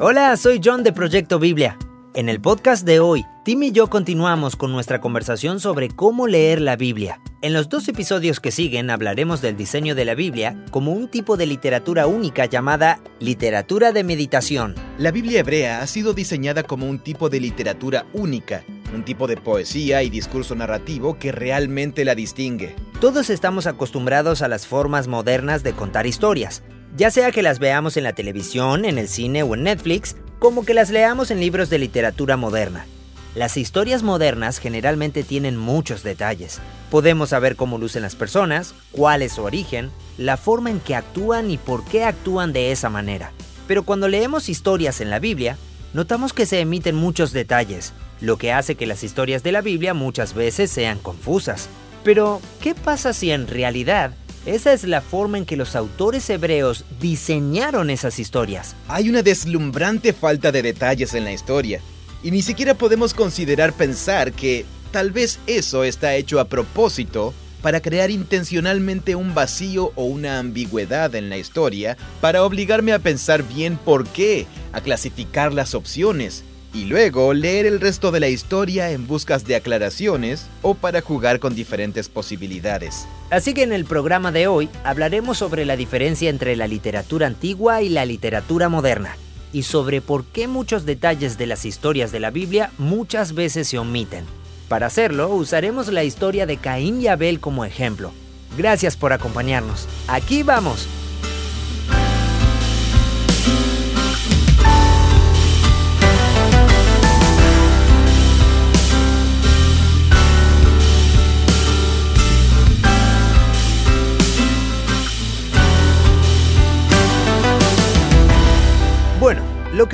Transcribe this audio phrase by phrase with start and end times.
[0.00, 1.76] Hola, soy John de Proyecto Biblia.
[2.14, 6.60] En el podcast de hoy, Tim y yo continuamos con nuestra conversación sobre cómo leer
[6.60, 7.20] la Biblia.
[7.42, 11.36] En los dos episodios que siguen hablaremos del diseño de la Biblia como un tipo
[11.36, 14.76] de literatura única llamada literatura de meditación.
[14.98, 18.62] La Biblia hebrea ha sido diseñada como un tipo de literatura única,
[18.94, 22.76] un tipo de poesía y discurso narrativo que realmente la distingue.
[23.00, 26.62] Todos estamos acostumbrados a las formas modernas de contar historias,
[26.96, 30.64] ya sea que las veamos en la televisión, en el cine o en Netflix, como
[30.64, 32.86] que las leamos en libros de literatura moderna.
[33.34, 36.60] Las historias modernas generalmente tienen muchos detalles.
[36.90, 41.50] Podemos saber cómo lucen las personas, cuál es su origen, la forma en que actúan
[41.50, 43.32] y por qué actúan de esa manera.
[43.66, 45.58] Pero cuando leemos historias en la Biblia,
[45.92, 49.94] notamos que se emiten muchos detalles, lo que hace que las historias de la Biblia
[49.94, 51.68] muchas veces sean confusas.
[52.02, 54.12] Pero, ¿qué pasa si en realidad
[54.54, 58.74] esa es la forma en que los autores hebreos diseñaron esas historias.
[58.88, 61.80] Hay una deslumbrante falta de detalles en la historia,
[62.22, 67.80] y ni siquiera podemos considerar pensar que tal vez eso está hecho a propósito para
[67.80, 73.76] crear intencionalmente un vacío o una ambigüedad en la historia, para obligarme a pensar bien
[73.76, 79.06] por qué, a clasificar las opciones, y luego leer el resto de la historia en
[79.06, 83.06] buscas de aclaraciones o para jugar con diferentes posibilidades.
[83.30, 87.82] Así que en el programa de hoy hablaremos sobre la diferencia entre la literatura antigua
[87.82, 89.16] y la literatura moderna
[89.52, 93.78] y sobre por qué muchos detalles de las historias de la Biblia muchas veces se
[93.78, 94.24] omiten.
[94.68, 98.12] Para hacerlo usaremos la historia de Caín y Abel como ejemplo.
[98.56, 99.88] Gracias por acompañarnos.
[100.08, 100.86] Aquí vamos.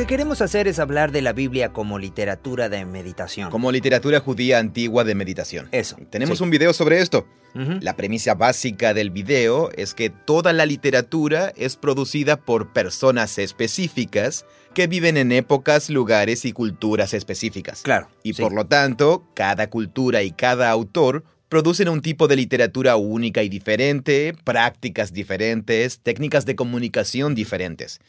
[0.05, 3.49] Que queremos hacer es hablar de la Biblia como literatura de meditación.
[3.51, 5.69] Como literatura judía antigua de meditación.
[5.73, 5.97] Eso.
[6.11, 7.27] Tenemos un video sobre esto.
[7.55, 14.45] La premisa básica del video es que toda la literatura es producida por personas específicas
[14.75, 17.81] que viven en épocas, lugares y culturas específicas.
[17.81, 18.09] Claro.
[18.23, 23.43] Y por lo tanto, cada cultura y cada autor producen un tipo de literatura única
[23.43, 28.01] y diferente, prácticas diferentes, técnicas de comunicación diferentes.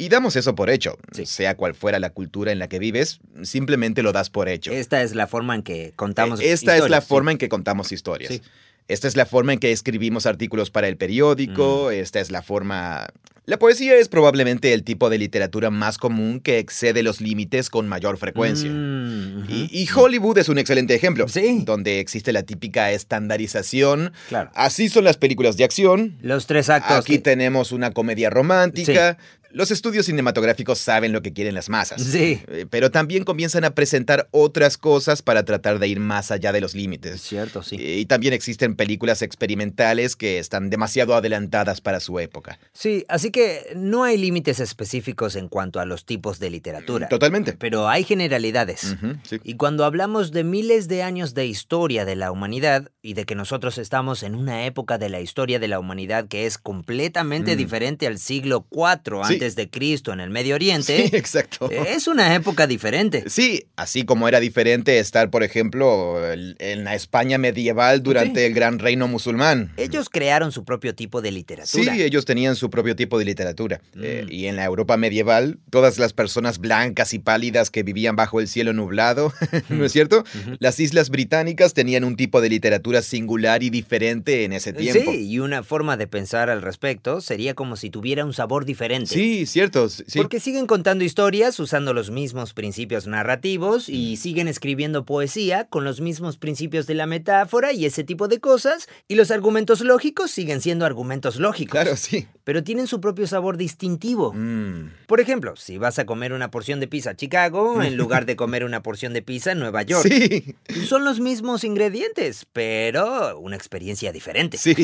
[0.00, 0.96] Y damos eso por hecho.
[1.24, 4.72] Sea cual fuera la cultura en la que vives, simplemente lo das por hecho.
[4.72, 6.60] Esta es la forma en que contamos historias.
[6.62, 8.40] Esta es la forma en que contamos historias.
[8.88, 11.90] Esta es la forma en que escribimos artículos para el periódico.
[11.90, 13.08] Esta es la forma...
[13.44, 17.88] La poesía es probablemente el tipo de literatura más común que excede los límites con
[17.88, 18.70] mayor frecuencia.
[18.70, 21.26] Mm, y, Hollywood es un excelente ejemplo.
[21.26, 21.62] Sí.
[21.66, 24.12] Donde existe la típica estandarización.
[24.28, 24.50] Claro.
[24.54, 26.16] Así son las películas de acción.
[26.22, 26.96] Los tres actos.
[26.96, 29.18] Aquí tenemos una comedia romántica.
[29.52, 32.02] Los estudios cinematográficos saben lo que quieren las masas.
[32.02, 32.40] Sí.
[32.48, 36.60] Eh, pero también comienzan a presentar otras cosas para tratar de ir más allá de
[36.60, 37.20] los límites.
[37.20, 37.76] cierto, sí.
[37.78, 42.58] Y también existen películas experimentales que están demasiado adelantadas para su época.
[42.72, 47.08] Sí, así que no hay límites específicos en cuanto a los tipos de literatura.
[47.08, 47.54] Totalmente.
[47.54, 48.96] Pero hay generalidades.
[49.42, 53.34] Y cuando hablamos de miles de años de historia de la humanidad y de que
[53.34, 57.58] nosotros estamos en una época de la historia de la humanidad que es completamente mm.
[57.58, 61.08] diferente al siglo IV antes de Cristo en el Medio Oriente.
[61.08, 61.70] Sí, exacto.
[61.70, 63.24] Es una época diferente.
[63.26, 68.78] Sí, así como era diferente estar, por ejemplo, en la España medieval durante el gran
[68.78, 69.72] reino musulmán.
[69.76, 71.94] Ellos crearon su propio tipo de literatura.
[71.94, 73.80] Sí, ellos tenían su propio tipo de literatura.
[73.94, 74.00] Mm.
[74.02, 78.40] Eh, y en la Europa medieval, todas las personas blancas y pálidas que vivían bajo
[78.40, 79.32] el cielo nublado,
[79.68, 80.24] ¿no es cierto?
[80.58, 85.10] Las islas británicas tenían un tipo de literatura singular y diferente en ese tiempo.
[85.10, 89.14] Sí, y una forma de pensar al respecto sería como si tuviera un sabor diferente.
[89.14, 89.86] Sí, Sí, cierto.
[90.16, 96.00] Porque siguen contando historias usando los mismos principios narrativos y siguen escribiendo poesía con los
[96.00, 98.88] mismos principios de la metáfora y ese tipo de cosas.
[99.06, 101.70] Y los argumentos lógicos siguen siendo argumentos lógicos.
[101.70, 102.26] Claro, sí.
[102.42, 104.32] Pero tienen su propio sabor distintivo.
[104.32, 104.94] Mm.
[105.06, 108.34] Por ejemplo, si vas a comer una porción de pizza a Chicago en lugar de
[108.34, 110.08] comer una porción de pizza en Nueva York.
[110.10, 110.56] Sí.
[110.88, 114.58] Son los mismos ingredientes, pero una experiencia diferente.
[114.58, 114.74] Sí,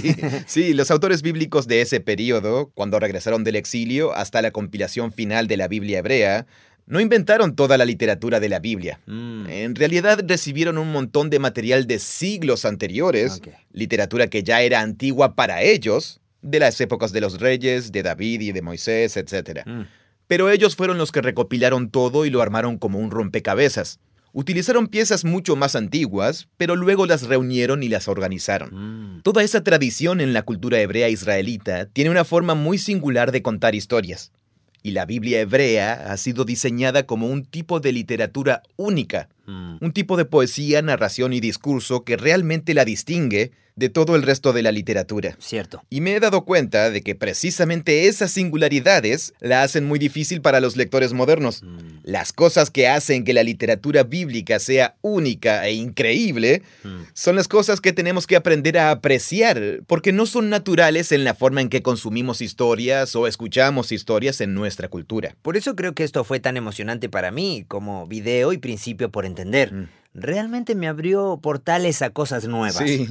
[0.47, 0.73] sí.
[0.73, 5.57] Los autores bíblicos de ese periodo, cuando regresaron del exilio hasta la compilación final de
[5.57, 6.47] la Biblia hebrea,
[6.87, 9.01] no inventaron toda la literatura de la Biblia.
[9.07, 9.47] Mm.
[9.49, 13.43] En realidad recibieron un montón de material de siglos anteriores,
[13.73, 18.41] literatura que ya era antigua para ellos, de las épocas de los reyes, de David
[18.41, 19.67] y de Moisés, etc.
[19.67, 19.83] Mm.
[20.29, 23.99] Pero ellos fueron los que recopilaron todo y lo armaron como un rompecabezas.
[24.39, 29.17] Utilizaron piezas mucho más antiguas, pero luego las reunieron y las organizaron.
[29.17, 29.23] Mm.
[29.23, 33.75] Toda esa tradición en la cultura hebrea israelita tiene una forma muy singular de contar
[33.75, 34.33] historias.
[34.83, 39.93] Y la Biblia hebrea ha sido diseñada como un tipo de literatura única, Mm, un
[39.93, 44.63] tipo de poesía, narración y discurso que realmente la distingue de todo el resto de
[44.63, 45.37] la literatura.
[45.39, 45.85] cierto.
[45.91, 50.61] Y me he dado cuenta de que precisamente esas singularidades la hacen muy difícil para
[50.61, 51.63] los lectores modernos.
[51.63, 57.03] Mm, Las cosas que hacen que la literatura bíblica sea única e increíble mm.
[57.13, 61.35] son las cosas que tenemos que aprender a apreciar, porque no son naturales en la
[61.35, 65.37] forma en que consumimos historias o escuchamos historias en nuestra cultura.
[65.43, 69.27] Por eso creo que esto fue tan emocionante para mí como video y principio por
[69.27, 69.73] entender.
[69.73, 69.89] Mm.
[70.15, 72.79] Realmente me abrió portales a cosas nuevas.
[72.79, 73.07] Sí,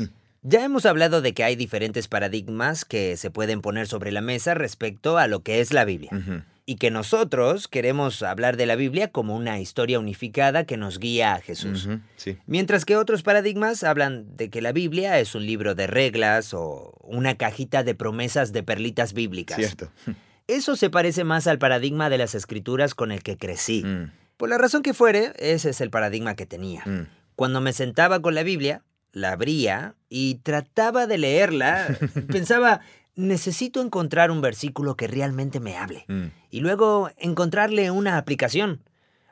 [0.47, 4.53] Ya hemos hablado de que hay diferentes paradigmas que se pueden poner sobre la mesa
[4.53, 6.11] respecto a lo que es la Biblia.
[6.67, 11.33] Y que nosotros queremos hablar de la Biblia como una historia unificada que nos guía
[11.33, 11.89] a Jesús.
[12.15, 12.37] sí.
[12.45, 16.93] Mientras que otros paradigmas hablan de que la Biblia es un libro de reglas o
[17.01, 19.57] una cajita de promesas de perlitas bíblicas.
[19.57, 19.91] Cierto.
[20.47, 23.83] Eso se parece más al paradigma de las escrituras con el que crecí.
[23.83, 26.83] Mm, Por la razón que fuere, ese es el paradigma que tenía.
[26.85, 27.07] mm.
[27.35, 28.83] Cuando me sentaba con la Biblia,
[29.15, 31.97] la abría y trataba de leerla,
[32.31, 32.81] pensaba,
[33.15, 36.03] necesito encontrar un versículo que realmente me hable.
[36.09, 38.81] Mm, Y luego encontrarle una aplicación.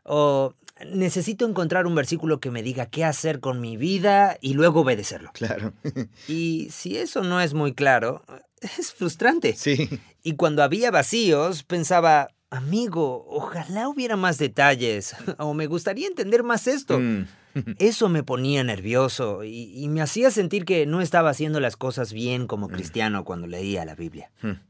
[0.06, 0.54] O
[0.90, 5.32] necesito encontrar un versículo que me diga qué hacer con mi vida y luego obedecerlo.
[5.34, 5.74] claro.
[6.28, 8.24] Y si eso no es muy claro,
[8.62, 9.54] es frustrante.
[9.56, 9.90] Sí.
[10.24, 16.68] Y cuando había vacíos, pensaba, amigo, ojalá hubiera más detalles, o me gustaría entender más
[16.68, 17.00] esto.
[17.00, 17.28] Mm,
[17.80, 22.14] Eso me ponía nervioso y, y me hacía sentir que no estaba haciendo las cosas
[22.14, 24.32] bien como cristiano cuando leía la Biblia.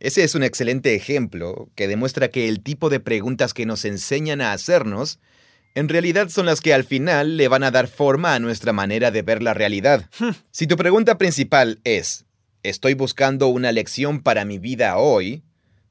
[0.00, 4.40] Ese es un excelente ejemplo que demuestra que el tipo de preguntas que nos enseñan
[4.40, 5.18] a hacernos
[5.74, 9.10] en realidad son las que al final le van a dar forma a nuestra manera
[9.10, 10.08] de ver la realidad.
[10.50, 12.26] Si tu pregunta principal es,
[12.62, 15.42] ¿estoy buscando una lección para mi vida hoy?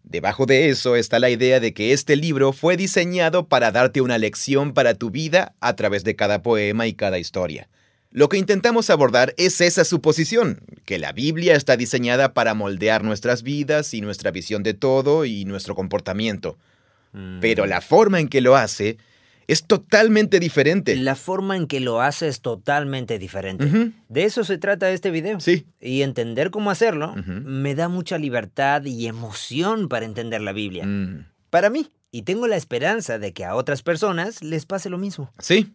[0.10, 4.18] Debajo de eso está la idea de que este libro fue diseñado para darte una
[4.18, 7.68] lección para tu vida a través de cada poema y cada historia.
[8.12, 13.44] Lo que intentamos abordar es esa suposición, que la Biblia está diseñada para moldear nuestras
[13.44, 16.58] vidas y nuestra visión de todo y nuestro comportamiento.
[17.12, 17.42] Mm.
[17.42, 18.98] Pero la forma en que lo hace
[19.48, 20.96] es totalmente diferente.
[20.98, 23.94] La forma en que lo hace es totalmente diferente.
[24.10, 25.40] De eso se trata este video.
[25.40, 25.66] Sí.
[25.80, 30.86] Y entender cómo hacerlo me da mucha libertad y emoción para entender la Biblia.
[30.86, 31.90] Mm, Para mí.
[32.12, 35.32] Y tengo la esperanza de que a otras personas les pase lo mismo.
[35.40, 35.74] Sí.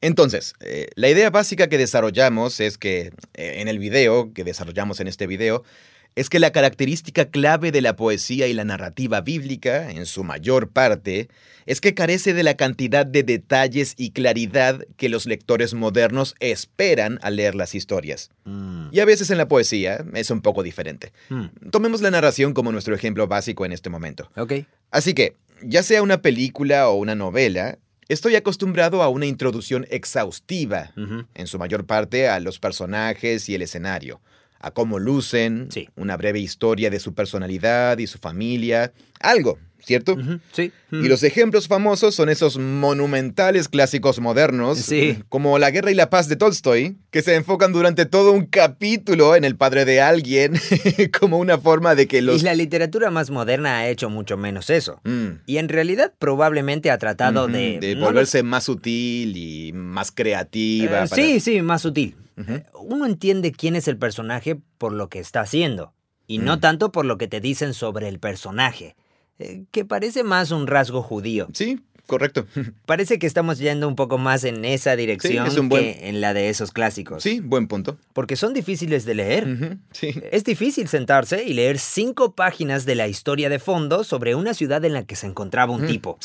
[0.00, 5.00] Entonces, eh, la idea básica que desarrollamos es que, eh, en el video, que desarrollamos
[5.00, 5.64] en este video,
[6.14, 10.70] es que la característica clave de la poesía y la narrativa bíblica, en su mayor
[10.70, 11.28] parte,
[11.66, 17.18] es que carece de la cantidad de detalles y claridad que los lectores modernos esperan
[17.22, 18.30] al leer las historias.
[18.44, 18.88] Mm.
[18.90, 21.12] Y a veces en la poesía es un poco diferente.
[21.28, 21.70] Mm.
[21.70, 24.30] Tomemos la narración como nuestro ejemplo básico en este momento.
[24.36, 24.54] Ok.
[24.90, 27.78] Así que, ya sea una película o una novela,
[28.08, 30.92] estoy acostumbrado a una introducción exhaustiva,
[31.34, 34.20] en su mayor parte a los personajes y el escenario,
[34.60, 35.88] a cómo lucen, Sí.
[35.96, 40.16] una breve historia de su personalidad y su familia, algo, ¿cierto?
[40.52, 40.72] Sí.
[40.90, 45.22] Y los ejemplos famosos son esos monumentales clásicos modernos, Sí.
[45.28, 49.36] como La Guerra y la Paz de Tolstoy, que se enfocan durante todo un capítulo
[49.36, 50.54] en el padre de alguien,
[51.20, 52.40] como una forma de que los...
[52.40, 55.00] Y la literatura más moderna ha hecho mucho menos eso.
[55.04, 55.40] Mm.
[55.46, 57.78] Y en realidad probablemente ha tratado de...
[57.80, 60.84] de no volverse más sutil y más creativa.
[60.86, 62.16] Eh, para- Sí, sí, más sutil.
[62.36, 65.92] Eh, Uno entiende quién es el personaje por lo que está haciendo.
[66.26, 66.60] Y no Mm.
[66.60, 68.94] tanto por lo que te dicen sobre el personaje.
[69.38, 71.48] Eh, que parece más un rasgo judío.
[71.52, 72.46] Sí, correcto.
[72.86, 76.20] Parece que estamos yendo un poco más en esa dirección es un buen- que en
[76.20, 77.22] la de esos clásicos.
[77.22, 77.98] Sí, buen punto.
[78.14, 79.78] Porque son difíciles de leer.
[79.92, 80.14] Sí.
[80.32, 84.82] Es difícil sentarse y leer cinco páginas de la historia de fondo sobre una ciudad
[84.84, 86.18] en la que se encontraba un Mm, tipo.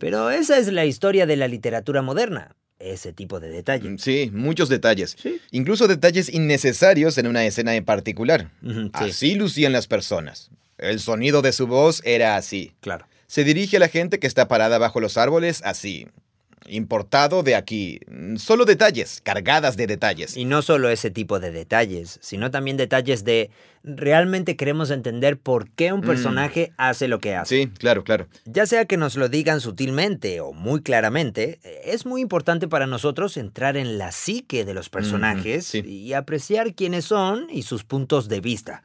[0.00, 2.56] Pero esa es la historia de la literatura moderna.
[2.80, 3.96] Ese tipo de detalle.
[3.98, 5.16] Sí, muchos detalles.
[5.16, 5.40] Sí.
[5.52, 8.50] Incluso detalles innecesarios en una escena en particular.
[8.92, 10.50] Así lucían las personas.
[10.78, 12.72] El sonido de su voz era así.
[12.80, 13.06] claro.
[13.26, 16.06] Se dirige a la gente que está parada bajo los árboles así.
[16.66, 18.00] Importado de aquí.
[18.36, 20.36] Solo detalles, cargadas de detalles.
[20.36, 23.50] Y no solo ese tipo de detalles, sino también detalles de
[23.82, 26.06] realmente queremos entender por qué un Mm.
[26.06, 27.56] personaje hace lo que hace.
[27.64, 28.28] Sí, claro, claro.
[28.46, 33.36] Ya sea que nos lo digan sutilmente o muy claramente, es muy importante para nosotros
[33.36, 35.80] entrar en la psique de los personajes sí.
[35.84, 38.82] y apreciar quiénes son y sus puntos de vista.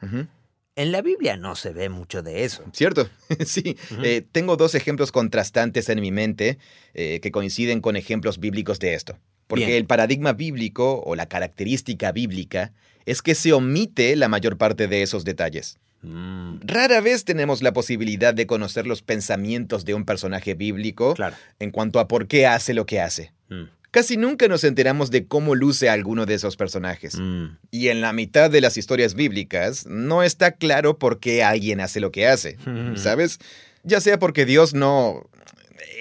[0.80, 2.64] En la Biblia no se ve mucho de eso.
[2.72, 3.06] Cierto,
[3.44, 3.76] sí.
[4.02, 6.56] Eh, tengo dos ejemplos contrastantes en mi mente
[6.94, 9.18] eh, que coinciden con ejemplos bíblicos de esto.
[9.46, 9.76] Porque Bien.
[9.76, 12.72] el paradigma bíblico o la característica bíblica
[13.04, 15.78] es que se omite la mayor parte de esos detalles.
[16.00, 21.36] Mm, Rara vez tenemos la posibilidad de conocer los pensamientos de un personaje bíblico claro.
[21.58, 23.34] en cuanto a por qué hace lo que hace.
[23.50, 27.16] Mm, Casi nunca nos enteramos de cómo luce alguno de esos personajes.
[27.18, 31.80] mm, Y en la mitad de las historias bíblicas no está claro por qué alguien
[31.80, 32.56] hace lo que hace.
[32.94, 33.38] ¿Sabes?
[33.82, 35.24] Ya sea porque Dios no...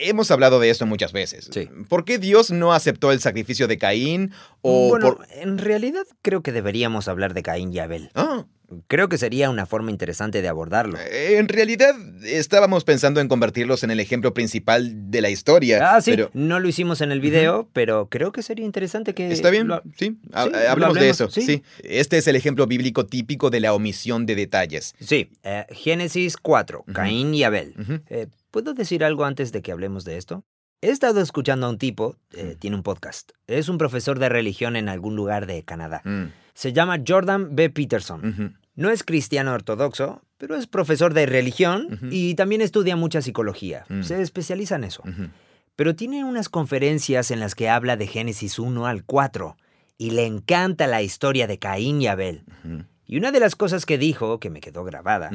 [0.01, 1.49] Hemos hablado de esto muchas veces.
[1.51, 1.67] Sí.
[1.89, 4.31] ¿Por qué Dios no aceptó el sacrificio de Caín?
[4.61, 5.27] O bueno, por...
[5.31, 8.09] en realidad creo que deberíamos hablar de Caín y Abel.
[8.15, 8.45] Ah,
[8.87, 10.97] Creo que sería una forma interesante de abordarlo.
[10.99, 15.95] eh, en realidad estábamos pensando en convertirlos en el ejemplo principal de la historia.
[15.95, 16.29] Ah, sí, Pero...
[16.33, 19.31] no lo hicimos en el video, pero creo que sería interesante que...
[19.31, 20.17] Está bien, lo- sí.
[20.17, 21.29] sí, lo hablemos de eso.
[21.29, 21.41] sí.
[21.41, 21.63] Sí.
[21.83, 24.93] Este es el ejemplo bíblico típico de la omisión de detalles.
[24.99, 26.93] Sí, eh, Génesis 4, Ujú.
[26.93, 27.73] Caín y Abel.
[28.09, 30.43] Eh, ¿Puedo decir algo antes de que hablemos de esto?
[30.81, 33.31] He estado escuchando a un tipo, eh, tiene un podcast.
[33.47, 36.01] Es un profesor de religión en algún lugar de Canadá.
[36.05, 37.69] Mm, Se llama Jordan B.
[37.69, 38.57] Peterson.
[38.79, 43.85] No es cristiano ortodoxo, pero es profesor de religión y también estudia mucha psicología.
[43.89, 44.03] Mm.
[44.03, 45.03] Se especializa en eso.
[45.75, 49.57] Pero tiene unas conferencias en las que habla de Génesis 1 al 4
[49.97, 52.43] y le encanta la historia de Caín y Abel.
[53.05, 55.29] Y una de las cosas que dijo, que me quedó grabada,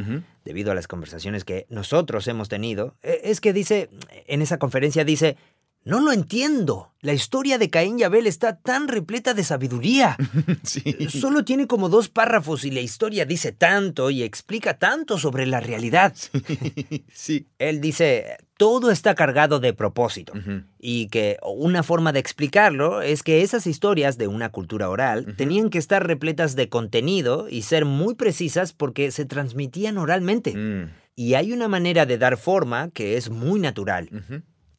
[0.45, 3.91] debido a las conversaciones que nosotros hemos tenido, e- es que dice,
[4.27, 5.37] en esa conferencia dice,
[5.85, 6.93] no lo entiendo.
[7.01, 10.17] La historia de Caín y Abel está tan repleta de sabiduría.
[10.63, 11.09] Sí.
[11.11, 15.61] Solo tiene como dos párrafos y la historia dice tanto y explica tanto sobre la
[15.61, 16.15] realidad.
[17.13, 17.47] Sí.
[17.59, 20.33] Él dice, todo está cargado de propósito.
[20.79, 25.71] Y que una forma de explicarlo es que esas historias de una cultura oral tenían
[25.71, 30.57] que estar repletas de contenido y ser muy precisas porque se transmitían oralmente.
[30.57, 30.91] Mm.
[31.17, 34.09] Y hay una manera de dar forma que es muy natural.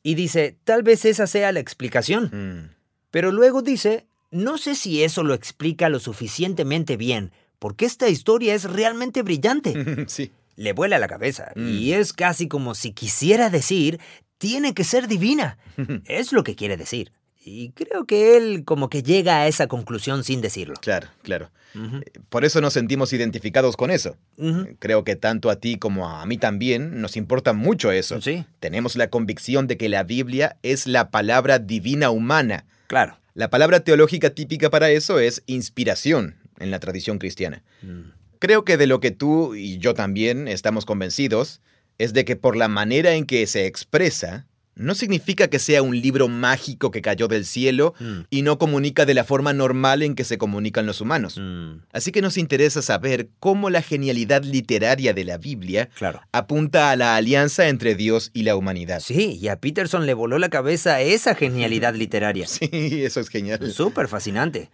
[0.07, 2.25] Y dice, tal vez esa sea la explicación.
[2.31, 2.75] Mm.
[3.09, 8.53] Pero luego dice, no sé si eso lo explica lo suficientemente bien, porque esta historia
[8.53, 9.73] es realmente brillante.
[10.07, 10.31] Sí.
[10.57, 11.67] Le vuela la cabeza Mm.
[11.69, 13.99] y es casi como si quisiera decir,
[14.37, 15.57] tiene que ser divina.
[16.05, 17.11] Es lo que quiere decir.
[17.47, 20.73] Y creo que él como que llega a esa conclusión sin decirlo.
[20.81, 21.51] Claro, claro.
[21.75, 24.17] Ujú, Por eso nos sentimos identificados con eso.
[24.37, 24.75] ujú.
[24.79, 28.19] Creo que tanto a ti como a mí también nos importa mucho eso.
[28.19, 32.65] Sí, Tenemos la convicción de que la Biblia es la palabra divina humana.
[32.87, 33.17] claro.
[33.35, 37.63] La palabra teológica típica para eso es inspiración en la tradición cristiana.
[37.81, 41.59] Mm, Creo que de lo que tú y yo también estamos convencidos
[41.97, 45.99] es de que por la manera en que se expresa, no significa que sea un
[45.99, 50.15] libro mágico que cayó del cielo mm, y no comunica de la forma normal en
[50.15, 51.37] que se comunican los humanos.
[51.39, 56.21] mm, Así que nos interesa saber cómo la genialidad literaria de la Biblia Claro.
[56.31, 58.99] apunta a la alianza entre Dios y la humanidad.
[58.99, 62.47] Sí, y a Peterson le voló la cabeza esa genialidad literaria.
[62.47, 62.69] Sí,
[63.03, 63.71] eso es genial.
[63.71, 64.69] Súper fascinante.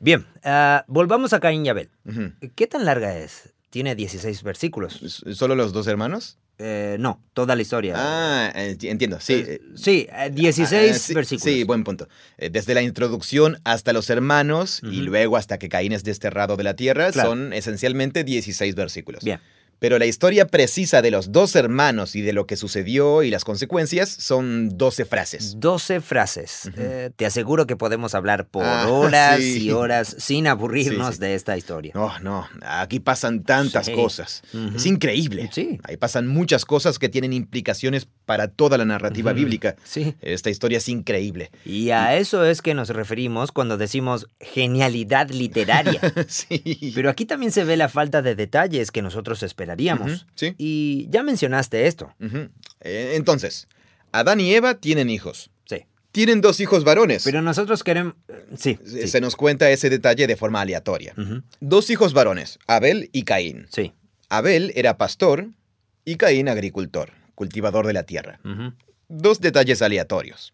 [0.00, 1.88] Bien, ah, volvamos a Caín y Abel.
[2.56, 3.54] ¿Qué tan larga es?
[3.70, 5.24] Tiene 16 versículos.
[5.32, 6.38] ¿Solo los dos hermanos?
[6.58, 7.94] Eh, no, toda la historia.
[7.96, 9.44] Ah, enti- entiendo, sí.
[9.46, 11.42] Eh, sí, eh, 16 Ah, sí, versículos.
[11.42, 12.08] Sí, buen punto.
[12.38, 16.62] Eh, Desde la introducción hasta los hermanos y luego hasta que Caín es desterrado de
[16.64, 17.30] la tierra Claro.
[17.30, 19.24] son esencialmente 16 versículos.
[19.24, 19.40] Bien.
[19.84, 23.44] Pero la historia precisa de los dos hermanos y de lo que sucedió y las
[23.44, 25.56] consecuencias son 12 frases.
[25.60, 26.70] 12 frases.
[26.78, 29.64] Eh, te aseguro que podemos hablar por Ah, horas sí.
[29.66, 31.20] y horas sin aburrirnos Sí, sí.
[31.20, 31.92] de esta historia.
[31.94, 34.42] No, no, aquí pasan tantas cosas.
[34.74, 35.50] Es increíble.
[35.52, 35.78] Sí.
[35.82, 39.76] Ahí pasan muchas cosas que tienen implicaciones para toda la narrativa bíblica.
[39.84, 40.14] Sí.
[40.22, 41.50] Esta historia es increíble.
[41.66, 46.00] Y a eso es que nos referimos cuando decimos genialidad literaria.
[46.28, 46.92] sí.
[46.94, 49.42] Pero aquí también se ve la falta de detalles que nosotros
[50.34, 50.54] sí.
[50.58, 52.12] Y ya mencionaste esto.
[52.80, 53.66] Eh, Entonces,
[54.12, 55.50] Adán y Eva tienen hijos.
[55.66, 55.84] Sí.
[56.12, 57.24] Tienen dos hijos varones.
[57.24, 58.14] Pero nosotros queremos...
[58.28, 58.78] eh, Sí.
[58.84, 59.20] Se sí.
[59.20, 61.14] nos cuenta ese detalle de forma aleatoria.
[61.60, 63.66] Dos hijos varones, Abel y Caín.
[63.70, 63.92] Sí.
[64.28, 65.48] Abel era pastor
[66.04, 68.40] y Caín agricultor, cultivador de la tierra.
[69.08, 70.52] Dos detalles aleatorios.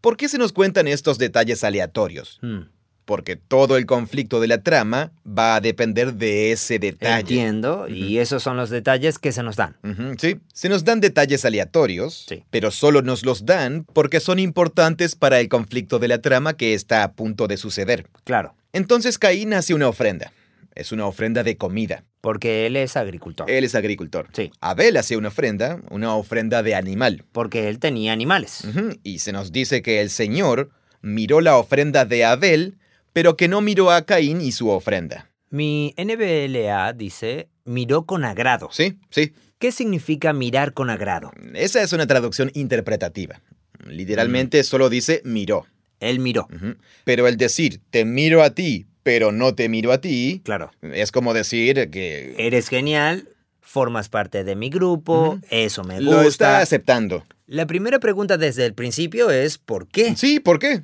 [0.00, 2.38] ¿Por qué se nos cuentan estos detalles aleatorios?
[2.42, 2.60] mm.
[3.06, 7.20] Porque todo el conflicto de la trama va a depender de ese detalle.
[7.20, 7.86] Entiendo.
[7.88, 9.76] Y esos son los detalles que se nos dan.
[10.18, 12.42] Sí, se nos dan detalles aleatorios, Sí.
[12.50, 16.74] pero solo nos los dan porque son importantes para el conflicto de la trama que
[16.74, 18.06] está a punto de suceder.
[18.24, 18.54] Claro.
[18.72, 20.32] Entonces Caín hace una ofrenda.
[20.74, 22.04] Es una ofrenda de comida.
[22.20, 23.48] Porque él es agricultor.
[23.50, 24.28] Él es agricultor.
[24.32, 24.50] Sí.
[24.60, 27.24] Abel hace una ofrenda, una ofrenda de animal.
[27.32, 28.64] Porque él tenía animales.
[29.04, 30.70] Y se nos dice que el Señor
[31.02, 32.78] miró la ofrenda de Abel,
[33.16, 35.30] pero que no miró a Caín y su ofrenda.
[35.48, 38.68] Mi NBLA dice miró con agrado.
[38.70, 39.32] Sí, sí.
[39.58, 41.30] ¿Qué significa mirar con agrado?
[41.54, 43.40] Esa es una traducción interpretativa.
[43.86, 45.64] Literalmente solo dice miró.
[45.98, 46.46] Él miró.
[47.04, 50.70] Pero el decir, te miro a ti, pero no te miro a ti, Claro.
[50.82, 53.30] es como decir que Eres genial,
[53.62, 56.10] formas parte de mi grupo, eso me gusta.
[56.10, 57.24] lo está aceptando.
[57.46, 60.16] La primera pregunta desde el principio es ¿por qué?
[60.16, 60.82] Sí, ¿por qué?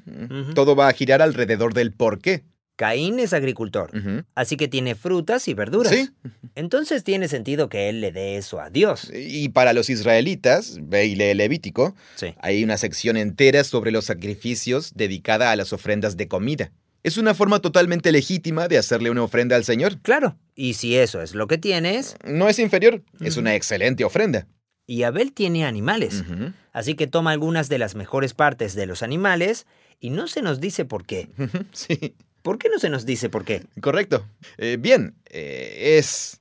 [0.54, 2.44] Todo va a girar alrededor del por qué.
[2.76, 3.90] Caín es agricultor,
[4.34, 5.92] así que tiene frutas y verduras.
[5.92, 6.10] Sí.
[6.54, 9.10] Entonces tiene sentido que él le dé eso a Dios.
[9.14, 12.34] Y para los israelitas, ve y lee Levítico, Sí.
[12.40, 16.72] hay una sección entera sobre los sacrificios dedicada a las ofrendas de comida.
[17.02, 19.98] Es una forma totalmente legítima de hacerle una ofrenda al Señor.
[20.02, 20.38] Claro.
[20.54, 24.46] Y si eso es lo que tienes, No es inferior, es una excelente ofrenda.
[24.86, 26.24] Y Abel tiene animales,
[26.72, 29.66] así que toma algunas de las mejores partes de los animales
[30.00, 31.28] y no se nos dice por qué.
[31.72, 33.62] Sí, ¿Por qué no se nos dice por qué?
[33.80, 34.26] correcto.
[34.58, 36.38] Eh, bien, eh, es...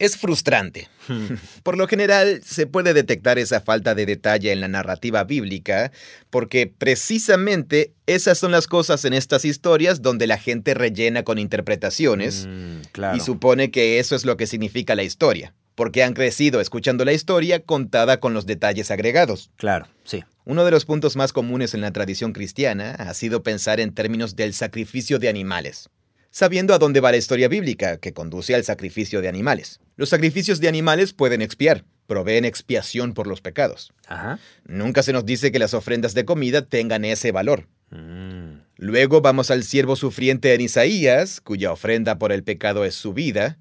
[0.00, 0.86] Es frustrante.
[1.64, 5.90] Por lo general, se puede detectar esa falta de detalle en la narrativa bíblica,
[6.30, 12.46] porque precisamente esas son las cosas en estas historias donde la gente rellena con interpretaciones
[12.46, 13.16] Mm, claro.
[13.16, 17.12] y supone que eso es lo que significa la historia, porque han crecido escuchando la
[17.12, 19.52] historia contada con los detalles agregados.
[19.54, 20.24] Claro, sí.
[20.44, 24.34] Uno de los puntos más comunes en la tradición cristiana ha sido pensar en términos
[24.34, 25.88] del sacrificio de animales,
[26.32, 29.78] sabiendo a dónde va la historia bíblica que conduce al sacrificio de animales.
[29.94, 33.92] Los sacrificios de animales pueden expiar, proveen expiación por los pecados.
[34.08, 34.40] Ajá.
[34.66, 37.68] Nunca se nos dice que las ofrendas de comida tengan ese valor.
[37.90, 43.12] Mm, Luego vamos al siervo sufriente en Isaías, cuya ofrenda por el pecado es su
[43.12, 43.58] vida.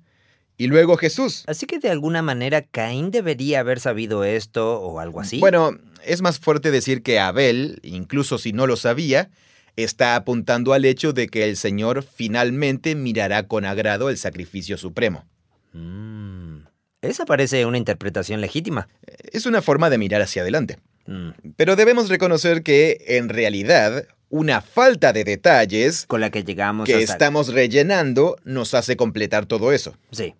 [0.58, 1.44] Y luego Jesús.
[1.48, 5.40] Así que de alguna manera Caín debería haber sabido esto o algo así.
[5.40, 9.30] Bueno, es más fuerte decir que Abel, incluso si no lo sabía,
[9.76, 15.26] está apuntando al hecho de que el Señor finalmente mirará con agrado el sacrificio supremo.
[15.74, 16.62] Mm,
[17.02, 18.90] esa parece una interpretación legítima.
[19.32, 20.80] Es una forma de mirar hacia adelante.
[21.06, 26.88] Mm, Pero debemos reconocer que, en realidad, una falta de detalles con la que llegamos
[26.88, 27.14] que hasta...
[27.14, 29.96] estamos rellenando nos hace completar todo eso.
[30.12, 30.34] Sí.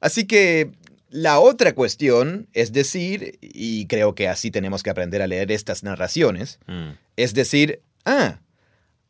[0.00, 0.70] Así que
[1.10, 5.82] la otra cuestión es decir, y creo que así tenemos que aprender a leer estas
[5.82, 8.40] narraciones, Mm, es decir, ah,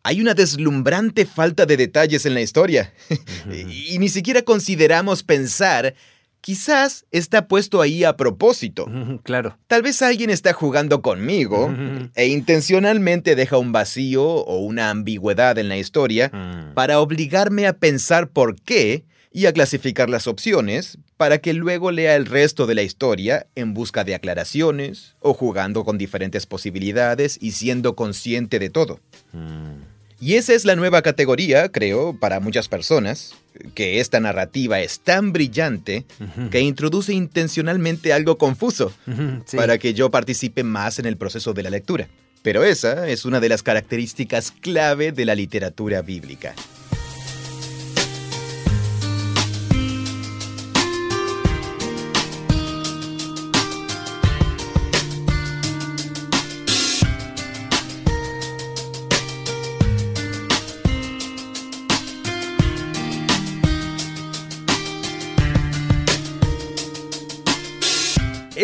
[0.02, 2.92] hay una deslumbrante falta de detalles en la historia.
[3.52, 5.94] y, y ni siquiera consideramos pensar,
[6.40, 8.86] quizás está puesto ahí a propósito.
[9.24, 9.58] Claro.
[9.66, 11.74] Tal vez alguien está jugando conmigo
[12.14, 17.74] e intencionalmente deja un vacío o una ambigüedad en la historia Mm, para obligarme a
[17.74, 19.04] pensar por qué
[19.38, 23.72] y a clasificar las opciones para que luego lea el resto de la historia en
[23.72, 28.98] busca de aclaraciones o jugando con diferentes posibilidades y siendo consciente de todo.
[29.32, 29.98] mm.
[30.20, 33.36] Y esa es la nueva categoría, creo, para muchas personas,
[33.74, 36.04] que esta narrativa es tan brillante
[36.50, 38.92] que introduce intencionalmente algo confuso
[39.46, 39.56] sí.
[39.56, 42.08] para que yo participe más en el proceso de la lectura.
[42.42, 46.56] Pero esa es una de las características clave de la literatura bíblica.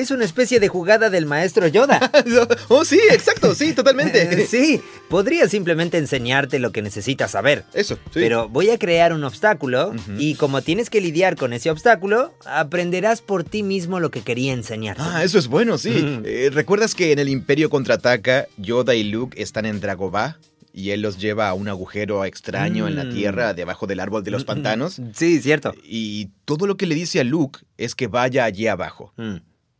[0.04, 2.12] Es una especie de jugada del maestro Yoda.
[2.68, 4.46] oh, sí, exacto, sí, totalmente.
[4.50, 7.64] sí, podría simplemente enseñarte lo que necesitas saber.
[7.72, 8.00] Eso, sí.
[8.20, 13.22] Pero voy a crear un obstáculo y como tienes que lidiar con ese obstáculo, aprenderás
[13.22, 15.02] por ti mismo lo que quería enseñarte.
[15.02, 16.20] Ah, eso es bueno, sí.
[16.26, 20.38] Eh, ¿Recuerdas que en el Imperio Contraataca, Yoda y Luke están en Dragobah?
[20.74, 23.14] Y él los lleva a un agujero extraño en la Mm.
[23.14, 25.00] tierra debajo del árbol de los pantanos.
[25.14, 25.72] Sí, cierto.
[25.82, 29.14] Y todo lo que le dice a Luke es que vaya allí abajo.
[29.16, 29.36] Mm,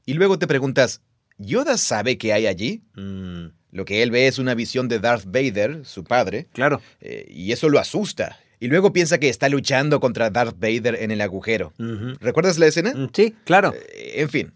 [0.06, 1.00] Y luego te preguntas,
[1.38, 2.82] ¿Yoda sabe qué hay allí?
[2.94, 6.80] mm, Lo que él ve es una visión de Darth Vader, su padre, claro.
[7.00, 8.38] eh, y eso lo asusta.
[8.60, 11.72] Y luego piensa que está luchando contra Darth Vader en el agujero.
[12.20, 12.92] ¿Recuerdas la escena?
[12.94, 13.74] Mm, Sí, claro.
[13.74, 14.52] Eh, en fin,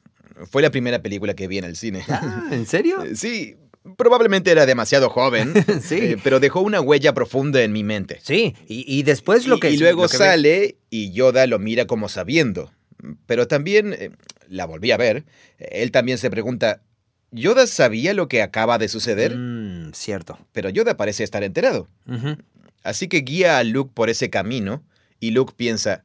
[0.50, 2.04] fue la primera película que vi en el cine.
[2.08, 3.02] Ah, ¿En serio?
[3.14, 3.56] Sí,
[3.96, 5.96] probablemente era demasiado joven, Sí.
[5.96, 8.20] eh, pero dejó una huella profunda en mi mente.
[8.22, 9.70] Sí, y, y después lo que...
[9.72, 12.70] y luego ve- sale y Yoda lo mira como sabiendo.
[13.26, 14.16] Pero también,
[14.48, 15.24] la volví a ver,
[15.58, 16.82] él también se pregunta,
[17.30, 19.36] ¿Yoda sabía lo que acaba de suceder?
[19.36, 20.38] Mm, cierto.
[20.52, 21.88] Pero Yoda parece estar enterado.
[22.82, 24.82] Así que guía a Luke por ese camino
[25.20, 26.04] y Luke piensa,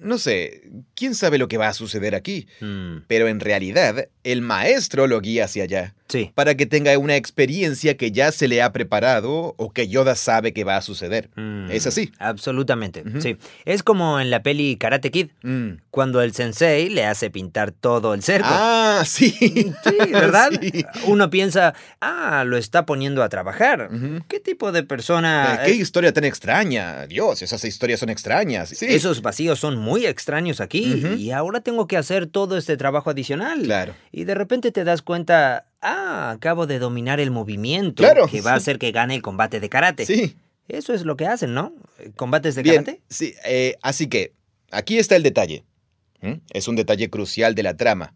[0.00, 0.62] no sé,
[0.94, 2.46] ¿quién sabe lo que va a suceder aquí?
[2.60, 5.94] Mm, Pero en realidad, el maestro lo guía hacia allá.
[6.08, 6.30] Sí.
[6.34, 10.52] Para que tenga una experiencia que ya se le ha preparado o que Yoda sabe
[10.52, 11.30] que va a suceder.
[11.36, 12.12] Mm, Es así.
[12.18, 13.38] Absolutamente, sí.
[13.64, 15.78] Es como en la peli Karate Kid, Mm.
[15.90, 18.46] cuando el sensei le hace pintar todo el cerco.
[18.50, 19.32] Ah, sí.
[19.40, 19.72] Sí,
[20.12, 20.50] ¿verdad?
[20.60, 20.84] Sí.
[21.06, 23.88] Uno piensa, ah, lo está poniendo a trabajar.
[24.28, 25.60] ¿Qué tipo de persona?
[25.62, 27.06] Eh, Qué eh, historia tan extraña.
[27.06, 28.68] Dios, esas historias son extrañas.
[28.68, 28.84] Sí.
[28.86, 33.62] Esos vacíos son muy extraños aquí y ahora tengo que hacer todo este trabajo adicional.
[33.62, 33.94] Claro.
[34.12, 38.52] Y de repente te das cuenta, ah, acabo de dominar el movimiento Claro, que va
[38.52, 40.04] a hacer que gane el combate de karate.
[40.06, 40.36] Sí.
[40.68, 41.72] Eso es lo que hacen, ¿no?
[42.16, 42.84] ¿Combates de Bien.
[42.84, 43.00] karate?
[43.08, 43.34] Sí.
[43.46, 44.32] eh, así que,
[44.70, 45.64] aquí está el detalle.
[46.20, 46.34] ¿Mm?
[46.52, 48.14] Es un detalle crucial de la trama.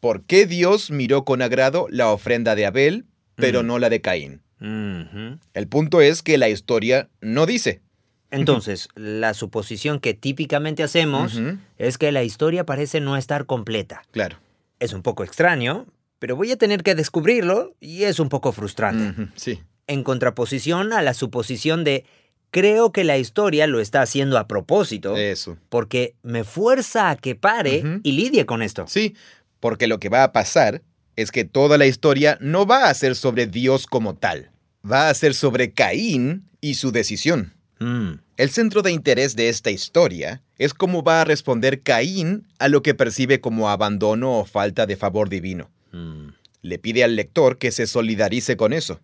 [0.00, 3.66] ¿Por qué Dios miró con agrado la ofrenda de Abel, pero Mm.
[3.66, 4.40] no la de Caín?
[4.60, 7.82] El punto es que la historia no dice.
[8.30, 11.38] Entonces, la suposición que típicamente hacemos
[11.76, 14.02] es que la historia parece no estar completa.
[14.10, 14.38] Claro.
[14.84, 15.86] Es un poco extraño,
[16.18, 19.30] pero voy a tener que descubrirlo y es un poco frustrante.
[19.34, 19.60] Sí.
[19.86, 22.04] En contraposición a la suposición de
[22.50, 25.56] creo que la historia lo está haciendo a propósito Eso.
[25.70, 28.84] porque me fuerza a que pare y lidie con esto.
[28.86, 29.14] Sí,
[29.58, 30.82] porque lo que va a pasar
[31.16, 34.50] es que toda la historia no va a ser sobre Dios como tal.
[34.84, 37.54] Va a ser sobre Caín y su decisión.
[37.80, 42.68] Mm, El centro de interés de esta historia es cómo va a responder Caín a
[42.68, 45.70] lo que percibe como abandono o falta de favor divino.
[45.92, 46.28] mm.
[46.62, 48.98] Le pide al lector que se solidarice con eso.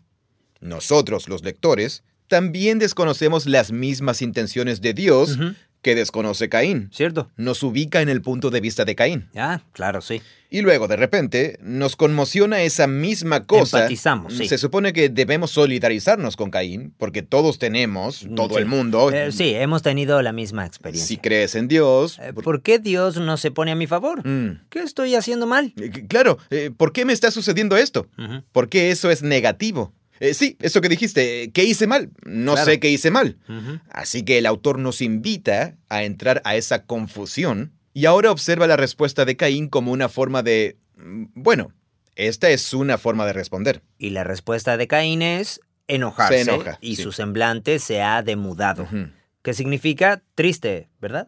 [0.61, 5.37] Nosotros, los lectores, también desconocemos las mismas intenciones de Dios
[5.83, 6.91] que desconoce Caín.
[6.93, 7.31] ¿Cierto?
[7.37, 9.29] Nos ubica en el punto de vista de Caín.
[9.37, 10.21] Ah, claro, sí.
[10.53, 13.79] Y luego, de repente, nos conmociona esa misma cosa.
[13.79, 14.49] Empatizamos, sí.
[14.49, 18.61] Se supone que debemos solidarizarnos con Caín, porque todos tenemos, Mm, todo sí.
[18.61, 19.11] el mundo.
[19.13, 21.07] Eh, sí, hemos tenido la misma experiencia.
[21.07, 22.19] Si crees en Dios.
[22.19, 24.27] Eh, por- ¿Por qué Dios no se pone a mi favor?
[24.27, 25.73] Mm, ¿Qué estoy haciendo mal?
[25.81, 26.39] eh, Claro,
[26.77, 28.09] ¿por qué me está sucediendo esto?
[28.53, 29.93] ¿Por qué eso es negativo?
[30.21, 32.11] Eh, sí, eso que dijiste, ¿qué hice mal?
[32.25, 32.71] No Claro.
[32.71, 33.39] sé qué hice mal.
[33.91, 38.77] Así que el autor nos invita a entrar a esa confusión y ahora observa la
[38.77, 40.77] respuesta de Caín como una forma de...
[40.99, 41.73] mm, Bueno,
[42.17, 43.83] esta es una forma de responder.
[43.99, 46.45] Y la respuesta de Caín es enojarse.
[46.45, 47.03] Se enoja, y sí.
[47.03, 48.87] su semblante se ha demudado.
[49.43, 51.27] Que significa triste, ¿verdad?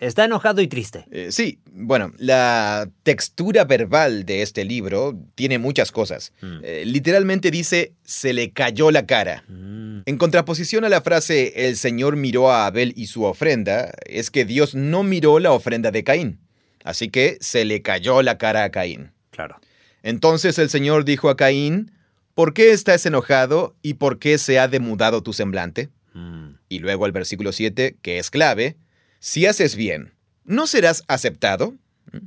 [0.00, 1.04] Está enojado y triste.
[1.12, 6.32] Eh, sí, bueno, la textura verbal de este libro tiene muchas cosas.
[6.40, 6.58] Mm.
[6.64, 9.44] Eh, literalmente dice, se le cayó la cara.
[9.46, 14.32] Mm, En contraposición a la frase, el Señor miró a Abel y su ofrenda, es
[14.32, 16.40] que Dios no miró la ofrenda de Caín.
[16.82, 19.12] Así que se le cayó la cara a Caín.
[19.30, 19.60] claro.
[20.02, 21.92] Entonces el Señor dijo a Caín,
[22.34, 25.90] ¿por qué estás enojado y por qué se ha demudado tu semblante?
[26.14, 28.76] Mm, Y luego el versículo 7, que es clave,
[29.18, 30.12] si haces bien,
[30.44, 31.74] ¿no serás aceptado?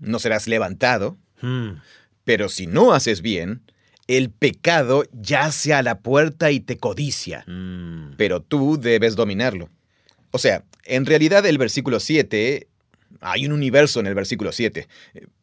[0.01, 1.17] ¿No serás levantado?
[1.41, 1.71] mm.
[2.23, 3.61] Pero si no haces bien,
[4.07, 8.13] el pecado yace a la puerta y te codicia, Mm.
[8.17, 9.69] pero tú debes dominarlo.
[10.31, 12.67] O sea, en realidad el versículo 7,
[13.21, 14.87] hay un universo en el versículo 7,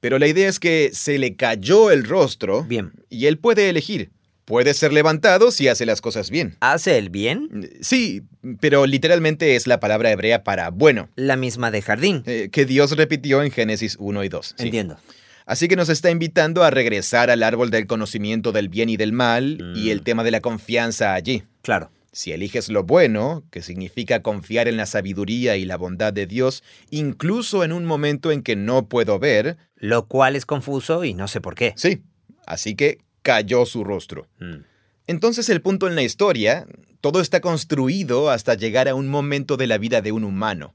[0.00, 2.92] pero la idea es que se le cayó el rostro Bien.
[3.09, 4.11] y él puede elegir.
[4.44, 6.57] Puede ser levantado si hace las cosas bien.
[6.61, 7.70] ¿Hace el bien?
[7.81, 8.22] Sí,
[8.61, 12.22] pero literalmente es la palabra hebrea para bueno, La misma de jardín.
[12.26, 14.55] eh, que Dios repitió en Génesis 1 y 2.
[14.59, 14.64] sí.
[14.64, 14.96] Entiendo.
[15.44, 19.12] Así que nos está invitando a regresar al árbol del conocimiento del bien y del
[19.12, 19.90] mal y Mm.
[19.90, 21.42] el tema de la confianza allí.
[21.62, 21.90] Claro.
[22.12, 26.62] Si eliges lo bueno, que significa confiar en la sabiduría y la bondad de Dios,
[26.90, 31.26] incluso en un momento en que no puedo ver, Lo cual es confuso y no
[31.26, 31.72] sé por qué.
[31.76, 32.02] sí,
[32.46, 34.28] así que cayó su rostro.
[34.38, 34.64] Mm.
[35.06, 36.66] Entonces el punto en la historia,
[37.00, 40.74] todo está construido hasta llegar a un momento de la vida de un humano.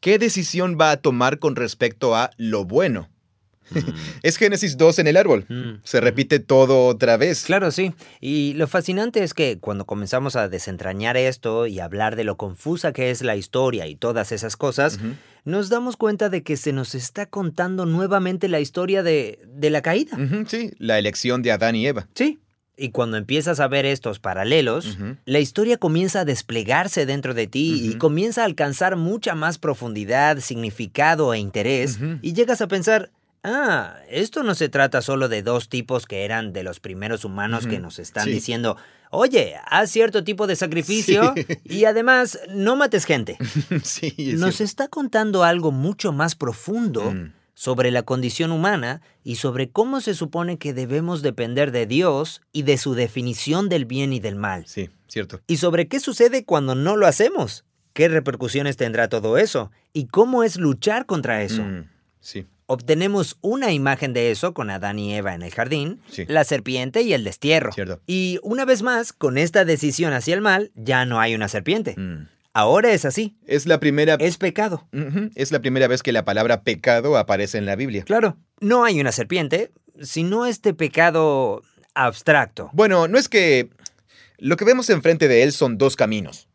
[0.00, 3.08] ¿Qué decisión va a tomar con respecto a lo bueno?
[4.22, 5.46] Es Génesis 2 en el árbol.
[5.48, 5.80] Mm.
[5.82, 7.44] Se repite todo otra vez.
[7.44, 7.92] Claro, sí.
[8.20, 12.92] Y lo fascinante es que cuando comenzamos a desentrañar esto y hablar de lo confusa
[12.92, 14.98] que es la historia y todas esas cosas.
[15.46, 19.80] Nos damos cuenta de que se nos está contando nuevamente la historia de, de la
[19.80, 20.18] caída.
[20.46, 22.08] Sí, la elección de Adán y Eva.
[22.14, 22.40] Sí.
[22.76, 27.88] Y cuando empiezas a ver estos paralelos, la historia comienza a desplegarse dentro de ti
[27.88, 31.98] y comienza a alcanzar mucha más profundidad, significado e interés.
[32.20, 33.12] Y llegas a pensar,
[33.46, 37.66] ah, esto no se trata solo de dos tipos que eran de los primeros humanos
[37.66, 38.30] que nos están Sí.
[38.32, 38.76] diciendo,
[39.10, 41.46] oye, haz cierto tipo de sacrificio Sí.
[41.64, 43.38] y además no mates gente.
[43.84, 44.64] sí, es Nos cierto.
[44.64, 47.32] está contando algo mucho más profundo Mm.
[47.54, 52.62] sobre la condición humana y sobre cómo se supone que debemos depender de Dios y
[52.64, 54.66] de su definición del bien y del mal.
[54.66, 55.40] Sí, cierto.
[55.46, 57.64] Y sobre qué sucede cuando no lo hacemos.
[57.94, 59.70] ¿Qué repercusiones tendrá todo eso?
[59.94, 61.62] ¿Y cómo es luchar contra eso?
[61.62, 61.88] Mm,
[62.20, 62.44] sí.
[62.66, 66.24] Obtenemos una imagen de eso con Adán y Eva en el jardín, Sí.
[66.26, 67.72] la serpiente y el destierro.
[67.72, 68.00] Cierto.
[68.06, 71.94] Y una vez más, con esta decisión hacia el mal, ya no hay una serpiente.
[71.96, 72.28] Mm.
[72.52, 73.36] Ahora es así.
[73.46, 74.14] Es la primera...
[74.14, 74.88] Es pecado.
[75.34, 78.02] Es la primera vez que la palabra pecado aparece en la Biblia.
[78.04, 81.62] Claro, no hay una serpiente, sino este pecado
[81.94, 82.70] abstracto.
[82.72, 83.68] Bueno, no es que...
[84.38, 86.48] Lo que vemos enfrente de él son dos caminos.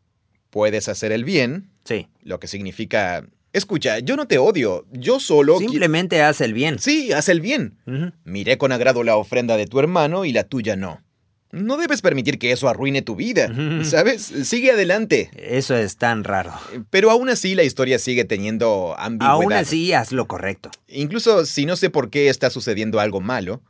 [0.50, 2.08] Puedes hacer el bien, Sí.
[2.22, 3.24] lo que significa...
[3.52, 5.58] Escucha, yo no te odio, yo solo...
[5.58, 6.78] Simplemente hace el bien.
[6.78, 7.76] Sí, haz el bien.
[8.24, 11.02] Miré con agrado la ofrenda de tu hermano y la tuya no.
[11.50, 13.52] No debes permitir que eso arruine tu vida.
[13.84, 14.22] ¿sabes?
[14.22, 15.30] Sigue adelante.
[15.36, 16.54] Eso es tan raro.
[16.88, 19.34] Pero aún así la historia sigue teniendo ambigüedad.
[19.34, 20.70] Aún así, haz lo correcto.
[20.88, 23.60] Incluso si no sé por qué está sucediendo algo malo,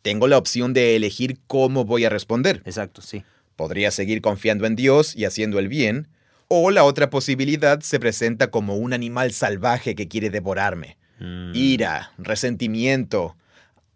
[0.00, 2.62] tengo la opción de elegir cómo voy a responder.
[2.64, 3.22] Exacto, sí.
[3.54, 6.08] Podría seguir confiando en Dios y haciendo el bien,
[6.48, 10.96] o la otra posibilidad se presenta como un animal salvaje que quiere devorarme.
[11.18, 11.52] Mm.
[11.54, 13.36] Ira, resentimiento,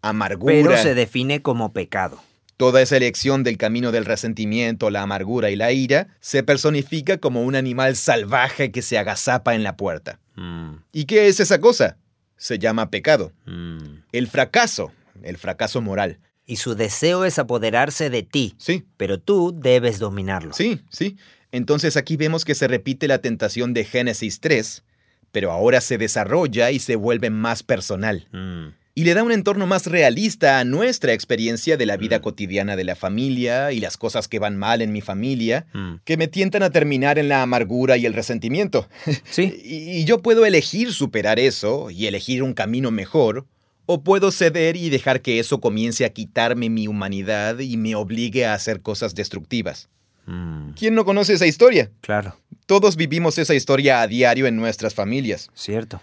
[0.01, 0.53] amargura.
[0.53, 2.21] Pero se define como pecado.
[2.57, 7.41] Toda esa elección del camino del resentimiento, la amargura y la ira se personifica como
[7.43, 10.19] un animal salvaje que se agazapa en la puerta.
[10.35, 11.97] Mm, ¿Y qué es esa cosa?
[12.37, 13.31] Se llama pecado.
[13.45, 14.03] mm.
[14.11, 14.91] El fracaso,
[15.23, 16.19] el fracaso moral.
[16.45, 20.53] Y su deseo es apoderarse de ti, Sí, pero tú debes dominarlo.
[20.53, 21.17] sí, sí.
[21.51, 24.83] Entonces aquí vemos que se repite la tentación de Génesis 3,
[25.31, 28.27] pero ahora se desarrolla y se vuelve más personal.
[28.31, 32.21] Mm, Y le da un entorno más realista a nuestra experiencia de la vida Mm.
[32.23, 35.93] cotidiana de la familia y las cosas que van mal en mi familia, mm.
[36.03, 38.89] que me tientan a terminar en la amargura y el resentimiento.
[39.31, 43.45] Sí, Y, y yo puedo elegir superar eso y elegir un camino mejor,
[43.85, 48.45] o puedo ceder y dejar que eso comience a quitarme mi humanidad y me obligue
[48.45, 49.87] a hacer cosas destructivas.
[50.25, 51.89] Mm, ¿Quién no conoce esa historia?
[52.01, 55.49] claro, Todos vivimos esa historia a diario en nuestras familias.
[55.53, 56.01] cierto.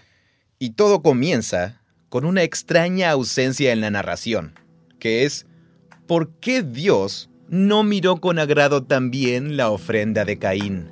[0.59, 4.53] Y todo comienza con una extraña ausencia en la narración,
[4.99, 5.45] que es
[6.07, 10.91] ¿por qué Dios no miró con agrado también la ofrenda de Caín?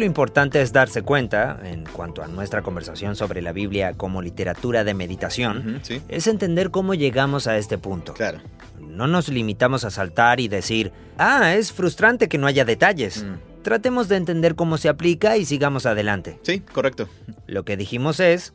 [0.00, 4.82] Lo importante es darse cuenta, en cuanto a nuestra conversación sobre la Biblia como literatura
[4.82, 8.14] de meditación, sí, es entender cómo llegamos a este punto.
[8.14, 8.40] claro.
[8.80, 13.22] No nos limitamos a saltar y decir, ah, es frustrante que no haya detalles.
[13.22, 13.62] Mm.
[13.62, 16.40] Tratemos de entender cómo se aplica y sigamos adelante.
[16.42, 17.08] Sí, correcto.
[17.46, 18.52] Lo que dijimos es,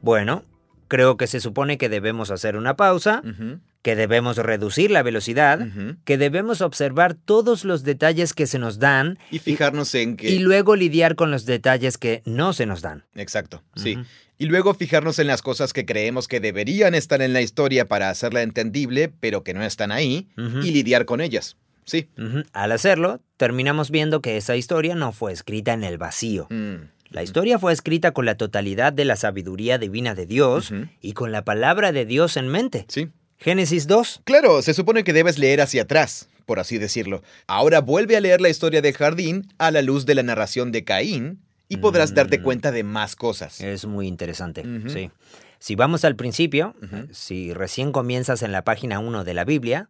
[0.00, 0.44] bueno,
[0.88, 3.22] creo que se supone que debemos hacer una pausa,
[3.82, 5.66] que debemos reducir la velocidad,
[6.04, 10.30] que debemos observar todos los detalles que se nos dan Y fijarnos en que...
[10.30, 13.04] y luego lidiar con los detalles que no se nos dan.
[13.14, 13.98] Exacto, sí.
[14.38, 18.08] Y luego fijarnos en las cosas que creemos que deberían estar en la historia para
[18.08, 21.56] hacerla entendible, pero que no están ahí, y lidiar con ellas.
[21.84, 22.08] Sí.
[22.52, 26.46] Al hacerlo, terminamos viendo que esa historia no fue escrita en el vacío.
[26.50, 31.12] Mm, La historia fue escrita con la totalidad de la sabiduría divina de Dios y
[31.12, 32.84] con la palabra de Dios en mente.
[32.88, 33.10] Sí.
[33.42, 34.22] Génesis 2.
[34.24, 37.22] Claro, se supone que debes leer hacia atrás, por así decirlo.
[37.46, 40.84] Ahora vuelve a leer la historia del jardín a la luz de la narración de
[40.84, 42.42] Caín y podrás darte Mm.
[42.42, 43.60] cuenta de más cosas.
[43.60, 45.10] Es muy interesante, sí.
[45.58, 46.74] Si vamos al principio,
[47.12, 49.88] si recién comienzas en la página 1 de la Biblia,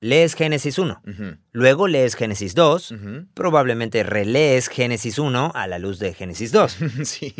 [0.00, 3.26] lees Génesis 1, Ujú, luego lees Génesis 2, ujú.
[3.34, 7.34] probablemente relees Génesis 1 a la luz de Génesis 2, sí,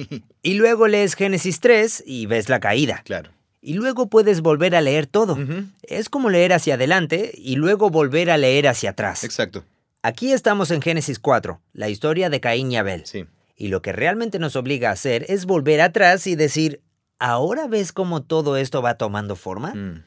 [0.44, 3.30] y luego lees Génesis 3 y ves la caída, claro.
[3.62, 5.38] Y luego puedes volver a leer todo.
[5.82, 9.24] Es como leer hacia adelante y luego volver a leer hacia atrás.
[9.24, 9.64] Exacto,
[10.02, 13.06] Aquí estamos en Génesis 4, la historia de Caín y Abel.
[13.06, 13.24] sí.
[13.54, 16.80] Y lo que realmente nos obliga a hacer es volver atrás y decir,
[17.20, 19.72] ¿ahora ves cómo todo esto va tomando forma?
[19.74, 20.02] Mm,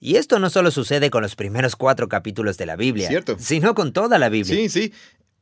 [0.00, 3.36] Y esto no solo sucede con los primeros cuatro capítulos de la Biblia, Cierto.
[3.38, 4.56] sino con toda la Biblia.
[4.56, 4.92] Sí, sí.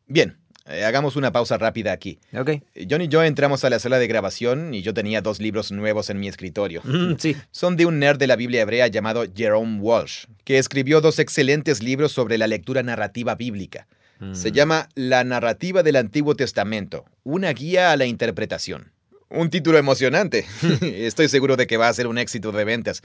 [0.08, 2.18] Bien, eh, hagamos una pausa rápida aquí.
[2.36, 2.48] Ok.
[2.74, 5.70] Eh, John y yo entramos a la sala de grabación y yo tenía dos libros
[5.72, 6.80] nuevos en mi escritorio.
[6.84, 7.36] Mm, sí.
[7.50, 11.82] Son de un nerd de la Biblia hebrea llamado Jerome Walsh, que escribió dos excelentes
[11.82, 13.86] libros sobre la lectura narrativa bíblica.
[14.32, 14.54] Se Mm.
[14.54, 18.92] llama La narrativa del Antiguo Testamento, una guía a la interpretación.
[19.34, 20.46] Un título emocionante.
[20.80, 23.02] Estoy seguro de que va a ser un éxito de ventas.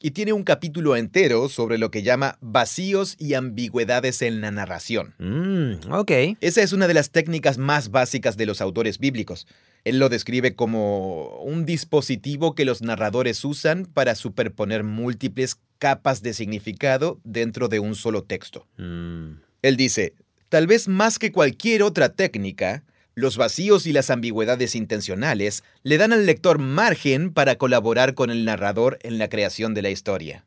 [0.00, 5.14] Y tiene un capítulo entero sobre lo que llama vacíos y ambigüedades en la narración.
[5.18, 6.10] Mm, ok.
[6.40, 9.46] Esa es una de las técnicas más básicas de los autores bíblicos.
[9.84, 16.34] Él lo describe como un dispositivo que los narradores usan para superponer múltiples capas de
[16.34, 18.66] significado dentro de un solo texto.
[18.78, 20.14] Mm, Él dice,
[20.48, 22.84] Tal vez más que cualquier otra técnica,
[23.16, 28.44] los vacíos y las ambigüedades intencionales le dan al lector margen para colaborar con el
[28.44, 30.44] narrador en la creación de la historia.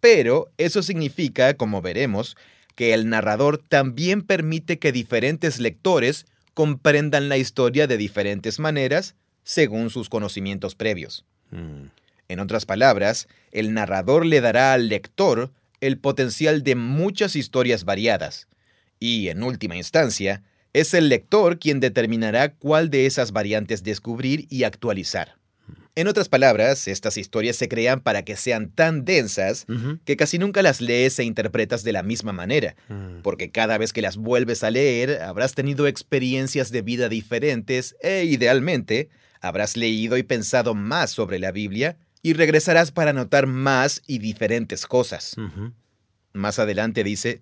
[0.00, 2.34] Pero eso significa, como veremos,
[2.74, 9.90] que el narrador también permite que diferentes lectores comprendan la historia de diferentes maneras según
[9.90, 11.26] sus conocimientos previos.
[11.50, 11.88] Mm.
[12.28, 15.50] En otras palabras, el narrador le dará al lector
[15.82, 18.48] el potencial de muchas historias variadas,
[18.98, 20.42] y, en última instancia,
[20.80, 25.36] es el lector quien determinará cuál de esas variantes descubrir y actualizar.
[25.94, 29.66] En otras palabras, estas historias se crean para que sean tan densas
[30.04, 33.22] que casi nunca las lees e interpretas de la misma manera, Mm.
[33.22, 38.24] porque cada vez que las vuelves a leer habrás tenido experiencias de vida diferentes e,
[38.24, 39.08] idealmente,
[39.40, 44.86] habrás leído y pensado más sobre la Biblia y regresarás para notar más y diferentes
[44.86, 45.34] cosas.
[46.32, 47.40] Más adelante dice,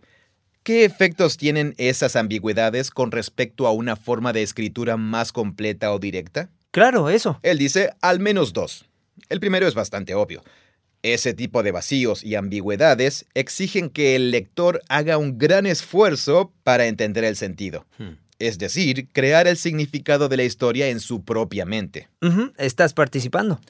[0.66, 6.00] ¿qué efectos tienen esas ambigüedades con respecto a una forma de escritura más completa o
[6.00, 6.50] directa?
[6.72, 7.38] Claro, eso.
[7.44, 8.84] Él dice al menos dos.
[9.28, 10.42] El primero es bastante obvio.
[11.04, 16.88] Ese tipo de vacíos y ambigüedades exigen que el lector haga un gran esfuerzo para
[16.88, 17.86] entender el sentido.
[17.98, 18.16] Hmm.
[18.40, 22.08] Es decir, crear el significado de la historia en su propia mente.
[22.58, 23.60] Estás participando.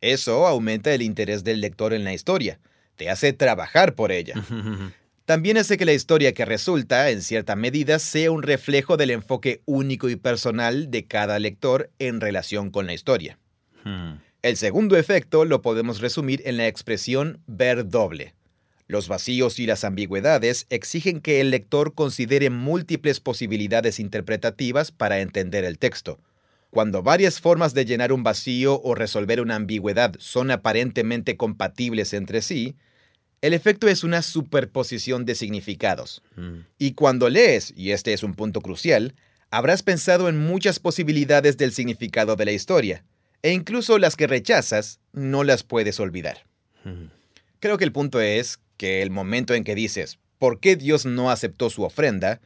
[0.00, 2.58] Eso aumenta el interés del lector en la historia.
[2.96, 4.34] Te hace trabajar por ella.
[5.30, 9.62] También hace que la historia que resulta, en cierta medida, sea un reflejo del enfoque
[9.64, 13.38] único y personal de cada lector en relación con la historia.
[13.84, 14.14] Hmm.
[14.42, 18.34] El segundo efecto lo podemos resumir en la expresión ver doble.
[18.88, 25.62] Los vacíos y las ambigüedades exigen que el lector considere múltiples posibilidades interpretativas para entender
[25.62, 26.18] el texto.
[26.70, 32.42] Cuando varias formas de llenar un vacío o resolver una ambigüedad son aparentemente compatibles entre
[32.42, 32.74] sí,
[33.42, 36.22] el efecto es una superposición de significados.
[36.36, 36.60] Mm.
[36.78, 39.14] Y cuando lees, y este es un punto crucial,
[39.50, 43.04] habrás pensado en muchas posibilidades del significado de la historia,
[43.42, 46.44] e incluso las que rechazas no las puedes olvidar.
[46.84, 47.06] Mm.
[47.60, 51.30] Creo que el punto es que el momento en que dices, ¿por qué Dios no
[51.30, 52.40] aceptó su ofrenda?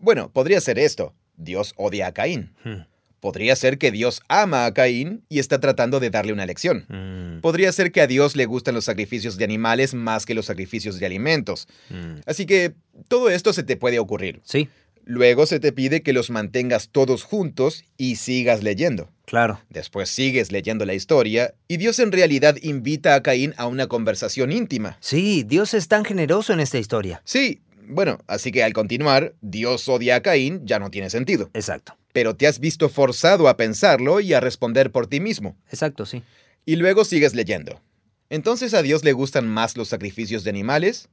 [0.00, 2.54] Bueno, podría ser esto, Dios odia a Caín.
[2.64, 2.80] Mm.
[3.20, 6.86] Podría ser que Dios ama a Caín y está tratando de darle una lección.
[6.88, 7.40] Mm.
[7.40, 10.98] Podría ser que a Dios le gustan los sacrificios de animales más que los sacrificios
[10.98, 11.68] de alimentos.
[11.90, 12.20] Mm.
[12.26, 12.74] Así que
[13.08, 14.40] todo esto se te puede ocurrir.
[14.44, 14.68] Sí,
[15.04, 19.10] Luego se te pide que los mantengas todos juntos y sigas leyendo.
[19.26, 19.60] claro.
[19.68, 24.52] Después sigues leyendo la historia y Dios en realidad invita a Caín a una conversación
[24.52, 24.98] íntima.
[25.00, 27.22] Sí, Dios es tan generoso en esta historia.
[27.24, 31.50] Sí, bueno, así que al continuar, Dios odia a Caín ya no tiene sentido.
[31.54, 31.96] Exacto.
[32.12, 35.56] Pero te has visto forzado a pensarlo y a responder por ti mismo.
[35.70, 36.22] Exacto, sí.
[36.64, 37.80] Y luego sigues leyendo.
[38.28, 41.08] ¿Entonces a Dios le gustan más los sacrificios de animales?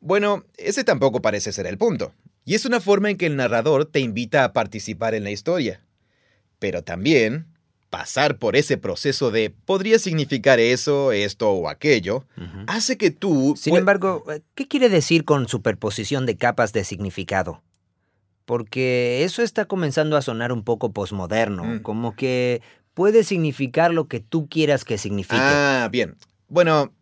[0.00, 2.12] Bueno, ese tampoco parece ser el punto.
[2.44, 5.80] Y es una forma en que el narrador te invita a participar en la historia.
[6.58, 7.46] Pero también,
[7.96, 12.24] pasar por ese proceso de podría significar eso, esto o aquello,
[12.66, 13.54] hace que tú...
[13.56, 17.62] Sin embargo, eh, ¿qué quiere decir con superposición de capas de significado?
[18.46, 21.78] Porque eso está comenzando a sonar un poco posmoderno, Mm.
[21.82, 22.62] como que
[22.94, 26.16] puede significar lo que tú quieras que signifique, Ah, bien.
[26.48, 26.92] Bueno,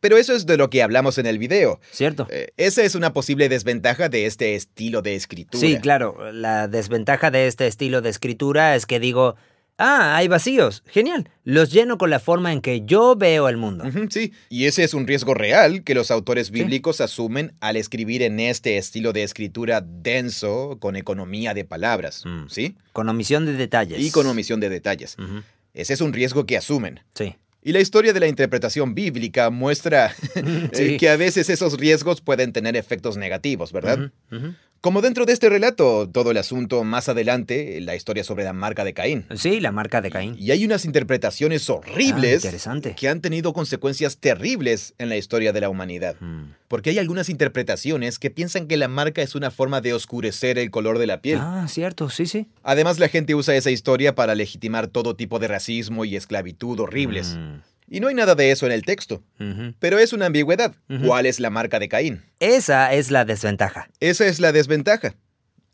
[0.00, 1.78] pero eso es de lo que hablamos en el video.
[1.90, 2.26] ¿cierto?
[2.30, 5.60] Eh, esa es una posible desventaja de este estilo de escritura.
[5.60, 6.32] Sí, claro.
[6.32, 9.36] La desventaja de este estilo de escritura es que digo,
[9.78, 13.84] ah, hay vacíos, genial, los lleno con la forma en que yo veo el mundo.
[14.10, 16.52] Sí, y ese es un riesgo real que los autores Sí.
[16.52, 22.48] bíblicos asumen al escribir en este estilo de escritura denso, con economía de palabras, Mm.
[22.48, 22.76] ¿sí?
[22.92, 24.00] Con omisión de detalles.
[24.00, 25.16] Y con omisión de detalles.
[25.74, 27.00] Ese es un riesgo que asumen.
[27.14, 27.36] Sí.
[27.62, 30.96] Y la historia de la interpretación bíblica muestra eh, Sí.
[30.96, 34.10] que a veces esos riesgos pueden tener efectos negativos, ¿verdad?
[34.80, 38.84] Como dentro de este relato, todo el asunto más adelante, la historia sobre la marca
[38.84, 39.26] de Caín.
[39.34, 40.36] Sí, la marca de Caín.
[40.38, 42.46] Y hay unas interpretaciones Ah, horribles
[42.96, 46.14] que han tenido consecuencias terribles en la historia de la humanidad.
[46.20, 46.52] Mm.
[46.68, 50.70] Porque hay algunas interpretaciones que piensan que la marca es una forma de oscurecer el
[50.70, 51.38] color de la piel.
[51.40, 52.46] Ah, cierto, sí, sí.
[52.62, 57.36] Además, la gente usa esa historia para legitimar todo tipo de racismo y esclavitud horribles.
[57.38, 59.22] Mm, Y no hay nada de eso en el texto.
[59.78, 60.74] Pero es una ambigüedad.
[61.06, 62.22] ¿Cuál es la marca de Caín?
[62.38, 63.88] Esa es la desventaja.
[63.98, 65.14] Esa es la desventaja.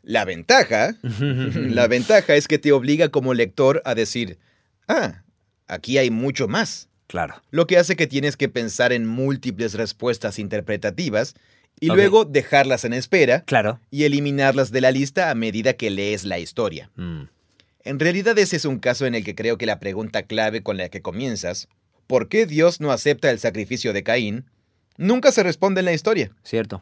[0.01, 4.37] La ventaja, la ventaja es que te obliga como lector a decir,
[4.87, 5.23] ah,
[5.67, 6.87] aquí hay mucho más.
[7.07, 7.41] Claro.
[7.51, 11.35] Lo que hace que tienes que pensar en múltiples respuestas interpretativas
[11.79, 13.79] y luego dejarlas en espera Claro.
[13.91, 16.89] y eliminarlas de la lista a medida que lees la historia.
[16.95, 17.23] Mm,
[17.83, 20.77] En realidad ese es un caso en el que creo que la pregunta clave con
[20.77, 21.67] la que comienzas,
[22.07, 24.45] ¿por qué Dios no acepta el sacrificio de Caín?
[24.97, 26.31] Nunca se responde en la historia.
[26.43, 26.81] Cierto.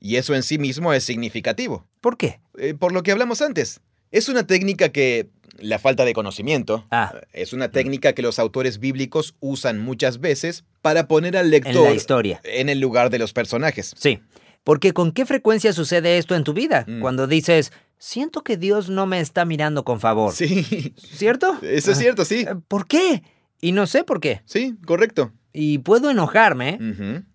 [0.00, 1.84] Y eso en sí mismo es significativo.
[2.00, 2.40] ¿Por qué?
[2.56, 3.80] Eh, por lo que hablamos antes.
[4.10, 5.28] Es una técnica que
[5.58, 7.14] la falta de conocimiento Ah.
[7.32, 11.82] es una técnica que los autores bíblicos usan muchas veces para poner al lector En
[11.84, 12.40] la historia.
[12.44, 13.94] en el lugar de los personajes.
[13.98, 14.20] Sí.
[14.64, 16.84] Porque ¿con qué frecuencia sucede esto en tu vida?
[16.86, 17.00] Mm.
[17.00, 20.32] Cuando dices, siento que Dios no me está mirando con favor.
[20.32, 21.58] Sí, ¿Cierto?
[21.62, 22.40] eso es Ah, cierto, sí.
[22.48, 23.22] eh, ¿Por qué?
[23.60, 24.42] Y no sé por qué.
[24.44, 25.32] Sí, correcto.
[25.52, 26.78] Y puedo enojarme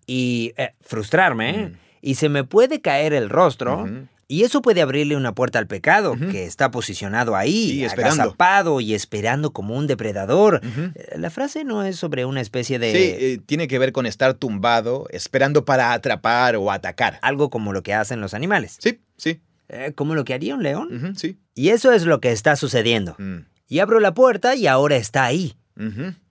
[0.06, 1.72] y eh, frustrarme Mm.
[2.00, 3.84] y se me puede caer el rostro.
[4.26, 8.94] Y eso puede abrirle una puerta al pecado, que está posicionado ahí, Sí, agazapado y
[8.94, 10.60] esperando como un depredador.
[10.94, 12.92] Eh, La frase no es sobre una especie de...
[12.92, 17.18] Sí, eh, tiene que ver con estar tumbado, esperando para atrapar o atacar.
[17.22, 18.76] Algo como lo que hacen los animales.
[18.80, 19.40] Sí, sí.
[19.68, 21.14] Eh, como lo que haría un león.
[21.16, 21.38] sí.
[21.54, 23.14] Y eso es lo que está sucediendo.
[23.18, 25.54] Mm, Y abro la puerta y ahora está ahí.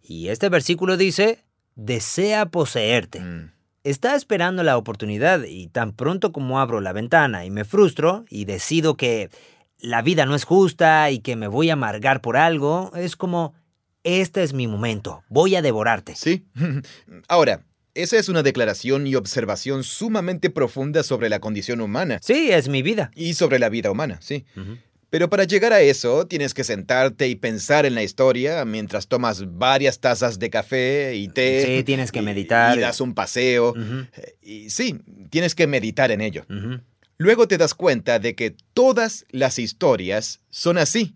[0.02, 1.44] Y este versículo dice,
[1.76, 3.20] desea poseerte.
[3.22, 3.53] mm.
[3.84, 8.46] Está esperando la oportunidad y tan pronto como abro la ventana y me frustro y
[8.46, 9.30] decido que
[9.80, 13.54] la vida no es justa y que me voy a amargar por algo, es como,
[14.04, 16.16] este es mi momento, voy a devorarte.
[16.16, 16.46] Sí.
[17.28, 22.70] Ahora, esa es una declaración y observación sumamente profunda sobre la condición humana Sí, es
[22.70, 23.12] mi vida.
[23.16, 24.46] y sobre la vida humana, sí.
[25.14, 29.44] Pero para llegar a eso, tienes que sentarte y pensar en la historia mientras tomas
[29.60, 31.64] varias tazas de café y té.
[31.64, 32.76] Sí, tienes que y- meditar.
[32.76, 33.74] Y das un paseo.
[33.74, 34.08] Ujú,
[34.42, 35.00] Y sí,
[35.30, 36.48] tienes que meditar en ello.
[37.18, 41.14] Luego te das cuenta de que todas las historias son así,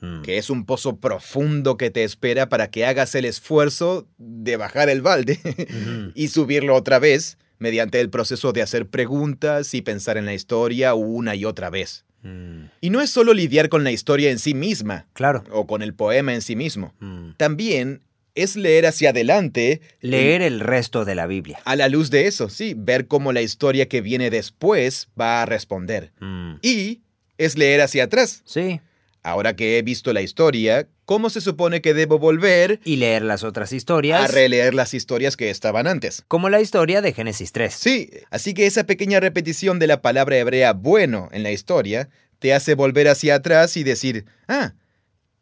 [0.00, 0.22] mm.
[0.22, 4.88] que es un pozo profundo que te espera para que hagas el esfuerzo de bajar
[4.90, 5.40] el balde
[6.14, 10.94] y subirlo otra vez mediante el proceso de hacer preguntas y pensar en la historia
[10.94, 12.04] una y otra vez.
[12.24, 15.44] Mm, Y no es solo lidiar con la historia en sí misma Claro.
[15.50, 16.92] o con el poema en sí mismo.
[17.00, 17.30] Mm.
[17.36, 18.00] También
[18.34, 21.60] es leer hacia adelante Leer el resto de la Biblia.
[21.64, 25.46] a la luz de eso, sí, ver cómo la historia que viene después va a
[25.46, 26.10] responder.
[26.20, 26.54] Mm.
[26.62, 27.02] Y
[27.38, 28.42] es leer hacia atrás.
[28.44, 28.80] Sí.
[29.24, 33.42] Ahora que he visto la historia, ¿cómo se supone que debo volver Y leer las
[33.42, 34.22] otras historias.
[34.22, 36.22] a releer las historias que estaban antes?
[36.28, 37.72] como la historia de Génesis 3.
[37.74, 42.52] Sí, así que esa pequeña repetición de la palabra hebrea bueno en la historia te
[42.52, 44.74] hace volver hacia atrás y decir, ah,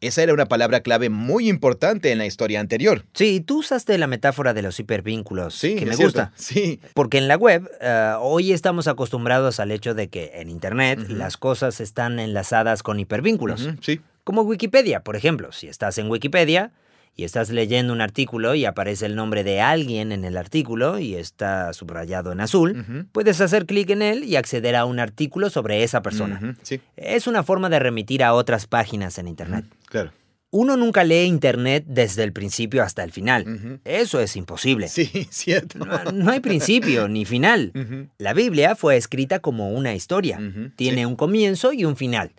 [0.07, 3.05] esa era una palabra clave muy importante en la historia anterior.
[3.13, 6.03] Sí, tú usaste la metáfora de los hipervínculos, Sí, que me cierto.
[6.21, 6.33] gusta.
[6.35, 11.07] Sí, Porque en la web, eh, hoy estamos acostumbrados al hecho de que en Internet
[11.09, 13.69] las cosas están enlazadas con hipervínculos.
[13.81, 14.01] sí.
[14.25, 15.51] Como Wikipedia, por ejemplo.
[15.51, 16.71] Si estás en Wikipedia
[17.15, 21.15] y estás leyendo un artículo y aparece el nombre de alguien en el artículo y
[21.15, 25.83] está subrayado en azul, puedes hacer clic en él y acceder a un artículo sobre
[25.83, 26.55] esa persona.
[26.63, 29.65] sí, Es una forma de remitir a otras páginas en Internet.
[29.87, 30.11] claro.
[30.55, 33.79] Uno nunca lee Internet desde el principio hasta el final.
[33.85, 34.87] Eso es imposible.
[34.87, 35.79] Sí, cierto.
[35.79, 37.71] No, no hay principio ni final.
[38.19, 40.39] La Biblia fue escrita como una historia.
[40.75, 41.05] Tiene sí.
[41.05, 42.33] un comienzo y un final.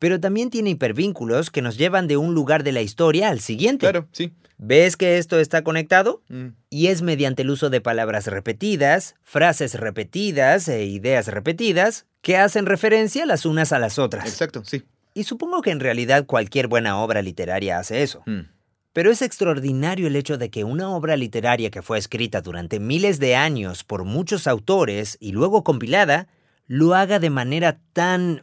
[0.00, 3.86] Pero también tiene hipervínculos que nos llevan de un lugar de la historia al siguiente.
[3.86, 4.32] Claro, sí.
[4.58, 6.22] ¿Ves que esto está conectado?
[6.28, 12.36] Mm, Y es mediante el uso de palabras repetidas, frases repetidas e ideas repetidas que
[12.36, 14.26] hacen referencia las unas a las otras.
[14.26, 14.82] Exacto, sí.
[15.14, 18.22] Y supongo que en realidad cualquier buena obra literaria hace eso.
[18.26, 18.40] Mm,
[18.92, 23.18] Pero es extraordinario el hecho de que una obra literaria que fue escrita durante miles
[23.20, 26.26] de años por muchos autores y luego compilada,
[26.66, 28.42] lo haga de manera tan,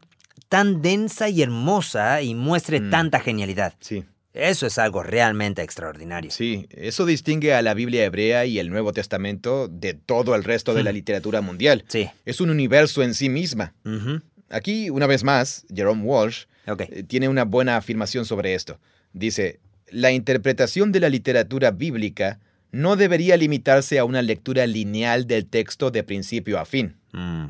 [0.50, 2.89] tan densa y hermosa y muestre Mm.
[2.89, 3.74] tanta genialidad.
[3.80, 6.30] Sí, Eso es algo realmente extraordinario.
[6.30, 6.68] sí.
[6.70, 10.84] Eso distingue a la Biblia hebrea y el Nuevo Testamento de todo el resto de
[10.84, 10.95] la Hmm.
[10.95, 11.84] literatura mundial.
[11.88, 12.08] Sí.
[12.24, 13.74] Es un universo en sí misma.
[14.50, 18.80] Aquí, una vez más, Jerome Walsh eh, tiene una buena afirmación sobre esto.
[19.14, 22.39] Dice, la interpretación de la literatura bíblica
[22.72, 26.95] no debería limitarse a una lectura lineal del texto de principio a fin.
[27.14, 27.45] Mm.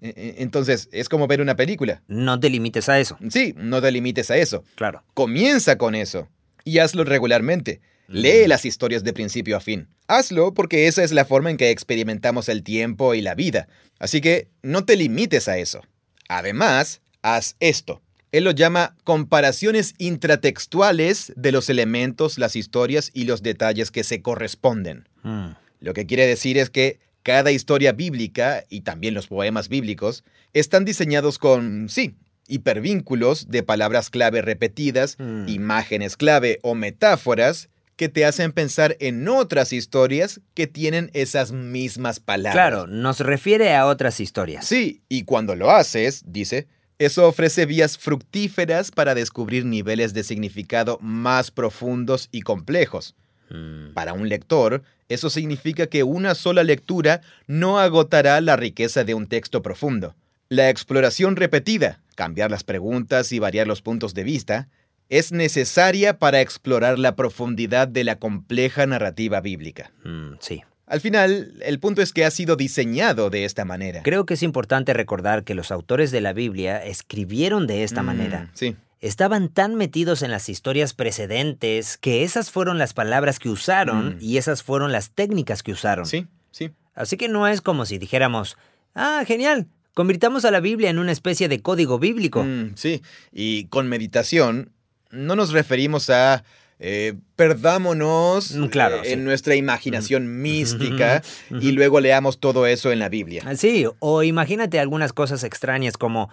[0.00, 2.02] E- e- Entonces, es como ver una película.
[2.08, 3.18] No te limites a eso.
[3.30, 4.64] Sí, no te limites a eso.
[4.74, 5.02] Claro.
[5.14, 6.28] Comienza con eso
[6.64, 7.80] y hazlo regularmente.
[8.08, 9.86] Lee las historias de principio a fin.
[10.08, 13.68] Hazlo porque esa es la forma en que experimentamos el tiempo y la vida.
[14.00, 15.80] Así que no te limites a eso.
[16.28, 18.02] Además, haz esto.
[18.32, 24.22] Él lo llama comparaciones intratextuales de los elementos, las historias y los detalles que se
[24.22, 25.08] corresponden.
[25.22, 25.50] Mm.
[25.80, 30.84] Lo que quiere decir es que cada historia bíblica y también los poemas bíblicos están
[30.84, 32.14] diseñados con, sí,
[32.48, 35.48] hipervínculos de palabras clave repetidas, Mm.
[35.48, 42.18] imágenes clave o metáforas que te hacen pensar en otras historias que tienen esas mismas
[42.20, 42.54] palabras.
[42.54, 44.66] Claro, nos refiere a otras historias.
[44.66, 46.66] Sí, y cuando lo haces, dice,
[46.98, 53.14] eso ofrece vías fructíferas para descubrir niveles de significado más profundos y complejos.
[53.50, 53.92] Mm.
[53.94, 59.26] Para un lector, Eso significa que una sola lectura no agotará la riqueza de un
[59.26, 60.14] texto profundo.
[60.48, 64.68] La exploración repetida, cambiar las preguntas y variar los puntos de vista,
[65.08, 69.90] es necesaria para explorar la profundidad de la compleja narrativa bíblica.
[70.04, 70.62] Mm, sí.
[70.86, 74.02] Al final, el punto es que ha sido diseñado de esta manera.
[74.04, 78.06] Creo que es importante recordar que los autores de la Biblia escribieron de esta Mm,
[78.06, 78.50] manera.
[78.54, 78.76] Sí.
[79.00, 84.18] Estaban tan metidos en las historias precedentes que esas fueron las palabras que usaron Mm.
[84.20, 86.04] y esas fueron las técnicas que usaron.
[86.06, 86.70] Sí, sí.
[86.94, 88.58] Así que no es como si dijéramos,
[88.94, 92.42] ah, genial, convirtamos a la Biblia en una especie de código bíblico.
[92.44, 93.02] Mm, sí.
[93.32, 94.72] Y con meditación,
[95.10, 96.44] no nos referimos a
[96.82, 99.12] eh, perdámonos Mm, claro, eh, sí.
[99.12, 103.42] en nuestra imaginación mística y luego leamos todo eso en la Biblia.
[103.46, 106.30] Ah, Sí, o imagínate algunas cosas extrañas como,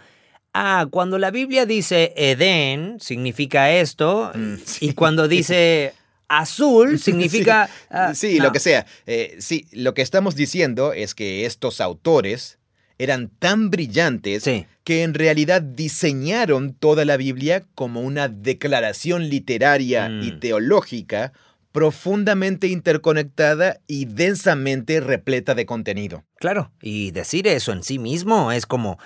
[0.60, 4.90] ah, cuando la Biblia dice Edén, significa esto, Mm, sí.
[4.90, 5.94] y cuando dice
[6.28, 7.70] azul, significa...
[7.90, 8.46] ah, sí, no.
[8.46, 8.86] lo que sea.
[9.06, 12.58] Eh, sí, lo que estamos diciendo es que estos autores
[13.00, 14.66] eran tan brillantes Sí.
[14.84, 20.40] que en realidad diseñaron toda la Biblia como una declaración literaria y Mm.
[20.40, 21.32] teológica
[21.72, 26.24] profundamente interconectada y densamente repleta de contenido.
[26.40, 28.98] Claro, y decir eso en sí mismo es como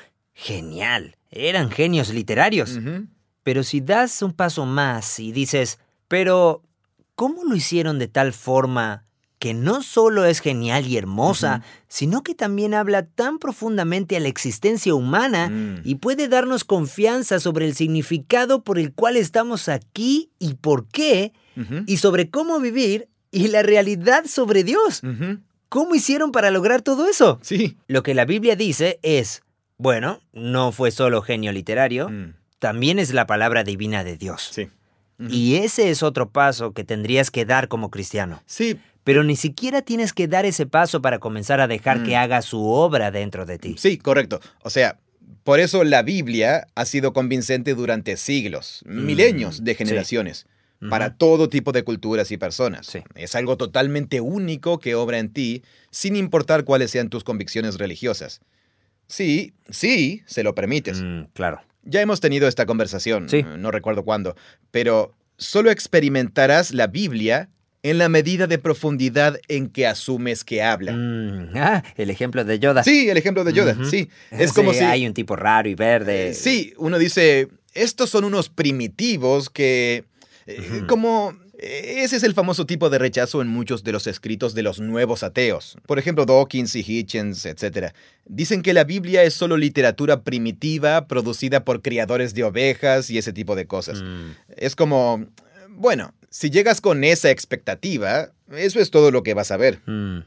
[0.45, 1.15] genial.
[1.29, 2.79] Eran genios literarios.
[3.43, 6.61] Pero si das un paso más y dices, pero
[7.15, 9.05] ¿cómo lo hicieron de tal forma
[9.39, 14.27] que no solo es genial y hermosa, sino que también habla tan profundamente a la
[14.27, 15.81] existencia humana Mm.
[15.83, 21.33] y puede darnos confianza sobre el significado por el cual estamos aquí y por qué,
[21.87, 25.01] y sobre cómo vivir y la realidad sobre Dios?
[25.69, 27.39] ¿Cómo hicieron para lograr todo eso?
[27.41, 27.77] Sí.
[27.87, 29.41] Lo que la Biblia dice es,
[29.82, 32.34] bueno, no fue solo genio literario, Mm.
[32.59, 34.49] también es la palabra divina de Dios.
[34.53, 34.69] Sí.
[35.29, 38.41] Y ese es otro paso que tendrías que dar como cristiano.
[38.45, 42.05] Sí, Pero ni siquiera tienes que dar ese paso para comenzar a dejar Mm.
[42.05, 43.75] que haga su obra dentro de ti.
[43.79, 44.39] Sí, correcto.
[44.61, 44.99] O sea,
[45.43, 49.77] por eso la Biblia ha sido convincente durante siglos, Mm, milenios de sí.
[49.79, 50.45] generaciones,
[50.88, 52.86] para todo tipo de culturas y personas.
[52.86, 52.99] Sí.
[53.15, 58.39] Es algo totalmente único que obra en ti, sin importar cuáles sean tus convicciones religiosas.
[59.12, 61.01] Sí, sí, se lo permites.
[61.01, 61.62] Mm, claro.
[61.84, 63.43] Ya hemos tenido esta conversación, Sí.
[63.57, 64.36] no recuerdo cuándo,
[64.72, 67.49] pero solo experimentarás la Biblia
[67.84, 70.93] en la medida de profundidad en que asumes que habla.
[70.93, 72.84] Mm, ah, el ejemplo de Yoda.
[72.84, 74.07] Sí, el ejemplo de Yoda, sí.
[74.30, 74.80] Es como si...
[74.80, 76.34] hay un tipo raro y verde.
[76.34, 80.05] Sí, uno dice, estos son unos primitivos que...
[80.45, 80.84] eh.
[80.88, 81.34] Como...
[81.62, 84.80] eh, Ese es el famoso tipo de rechazo en muchos de los escritos de los
[84.80, 85.78] nuevos ateos.
[85.86, 87.93] Por ejemplo, Dawkins y Hitchens, etc.
[88.26, 93.32] Dicen que la Biblia es solo literatura primitiva producida por criadores de ovejas y ese
[93.34, 94.01] tipo de cosas.
[94.01, 95.26] Mm, Es como...
[95.70, 99.80] Bueno, si llegas con esa expectativa, eso es todo lo que vas a ver.
[99.86, 100.20] mm,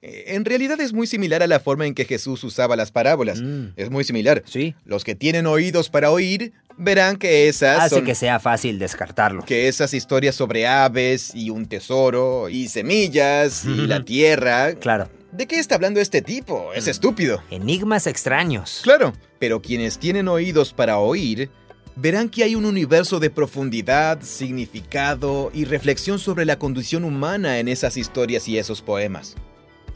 [0.00, 3.40] En realidad es muy similar a la forma en que Jesús usaba las parábolas.
[3.40, 3.72] mm.
[3.76, 4.42] Es muy similar.
[4.46, 4.74] Sí.
[4.84, 9.44] Los que tienen oídos para oír verán que esas Hace son que sea fácil descartarlo.
[9.44, 14.74] que esas historias sobre aves y un tesoro y semillas y la tierra.
[14.74, 15.08] Claro.
[15.32, 16.72] ¿De qué está hablando este tipo?
[16.72, 16.90] Es Mm.
[16.90, 17.42] estúpido.
[17.50, 18.80] Enigmas extraños.
[18.84, 21.50] Claro, pero quienes tienen oídos para oír
[21.96, 27.66] verán que hay un universo de profundidad, significado y reflexión sobre la condición humana en
[27.66, 29.34] esas historias y esos poemas.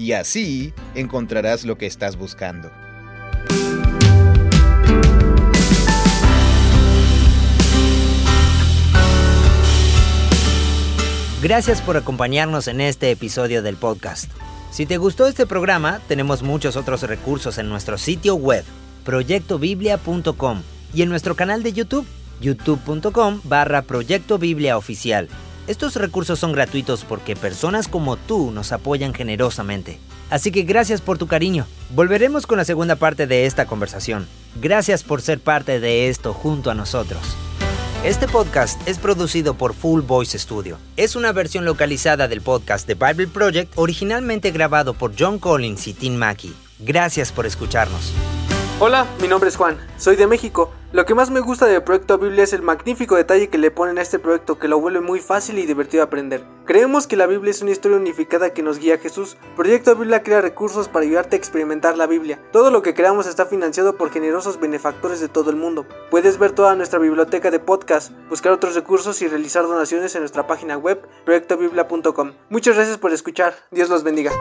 [0.03, 2.73] Y así encontrarás lo que estás buscando.
[11.41, 14.29] Gracias por acompañarnos en este episodio del podcast.
[14.73, 18.65] Si te gustó este programa, tenemos muchos otros recursos en nuestro sitio web,
[19.05, 22.09] proyectobiblia.com, y en nuestro canal de YouTube,
[22.41, 24.41] youtube.com barra Proyecto
[24.77, 25.29] Oficial.
[25.67, 29.99] Estos recursos son gratuitos porque personas como tú nos apoyan generosamente.
[30.29, 31.67] Así que gracias por tu cariño.
[31.91, 34.27] Volveremos con la segunda parte de esta conversación.
[34.61, 37.21] Gracias por ser parte de esto junto a nosotros.
[38.05, 40.79] Este podcast es producido por Full Voice Studio.
[40.97, 45.95] Es una versión localizada del podcast The Bible Project, originalmente grabado por John Collins y
[45.95, 46.53] Tim Mackey.
[46.81, 48.13] Gracias por escucharnos.
[48.85, 50.73] Hola, mi nombre es Juan, soy de México.
[50.91, 53.97] Lo que más me gusta del proyecto Biblia es el magnífico detalle que le ponen
[53.97, 56.45] a este proyecto que lo vuelve muy fácil y divertido de aprender.
[56.65, 59.37] Creemos que la Biblia es una historia unificada que nos guía a Jesús.
[59.55, 62.41] Proyecto Biblia crea recursos para ayudarte a experimentar la Biblia.
[62.51, 65.87] Todo lo que creamos está financiado por generosos benefactores de todo el mundo.
[66.11, 70.49] Puedes ver toda nuestra biblioteca de podcast, buscar otros recursos y realizar donaciones en nuestra
[70.49, 72.33] página web proyectobiblia.com.
[72.51, 73.55] Muchas gracias por escuchar.
[73.71, 74.33] Dios los bendiga.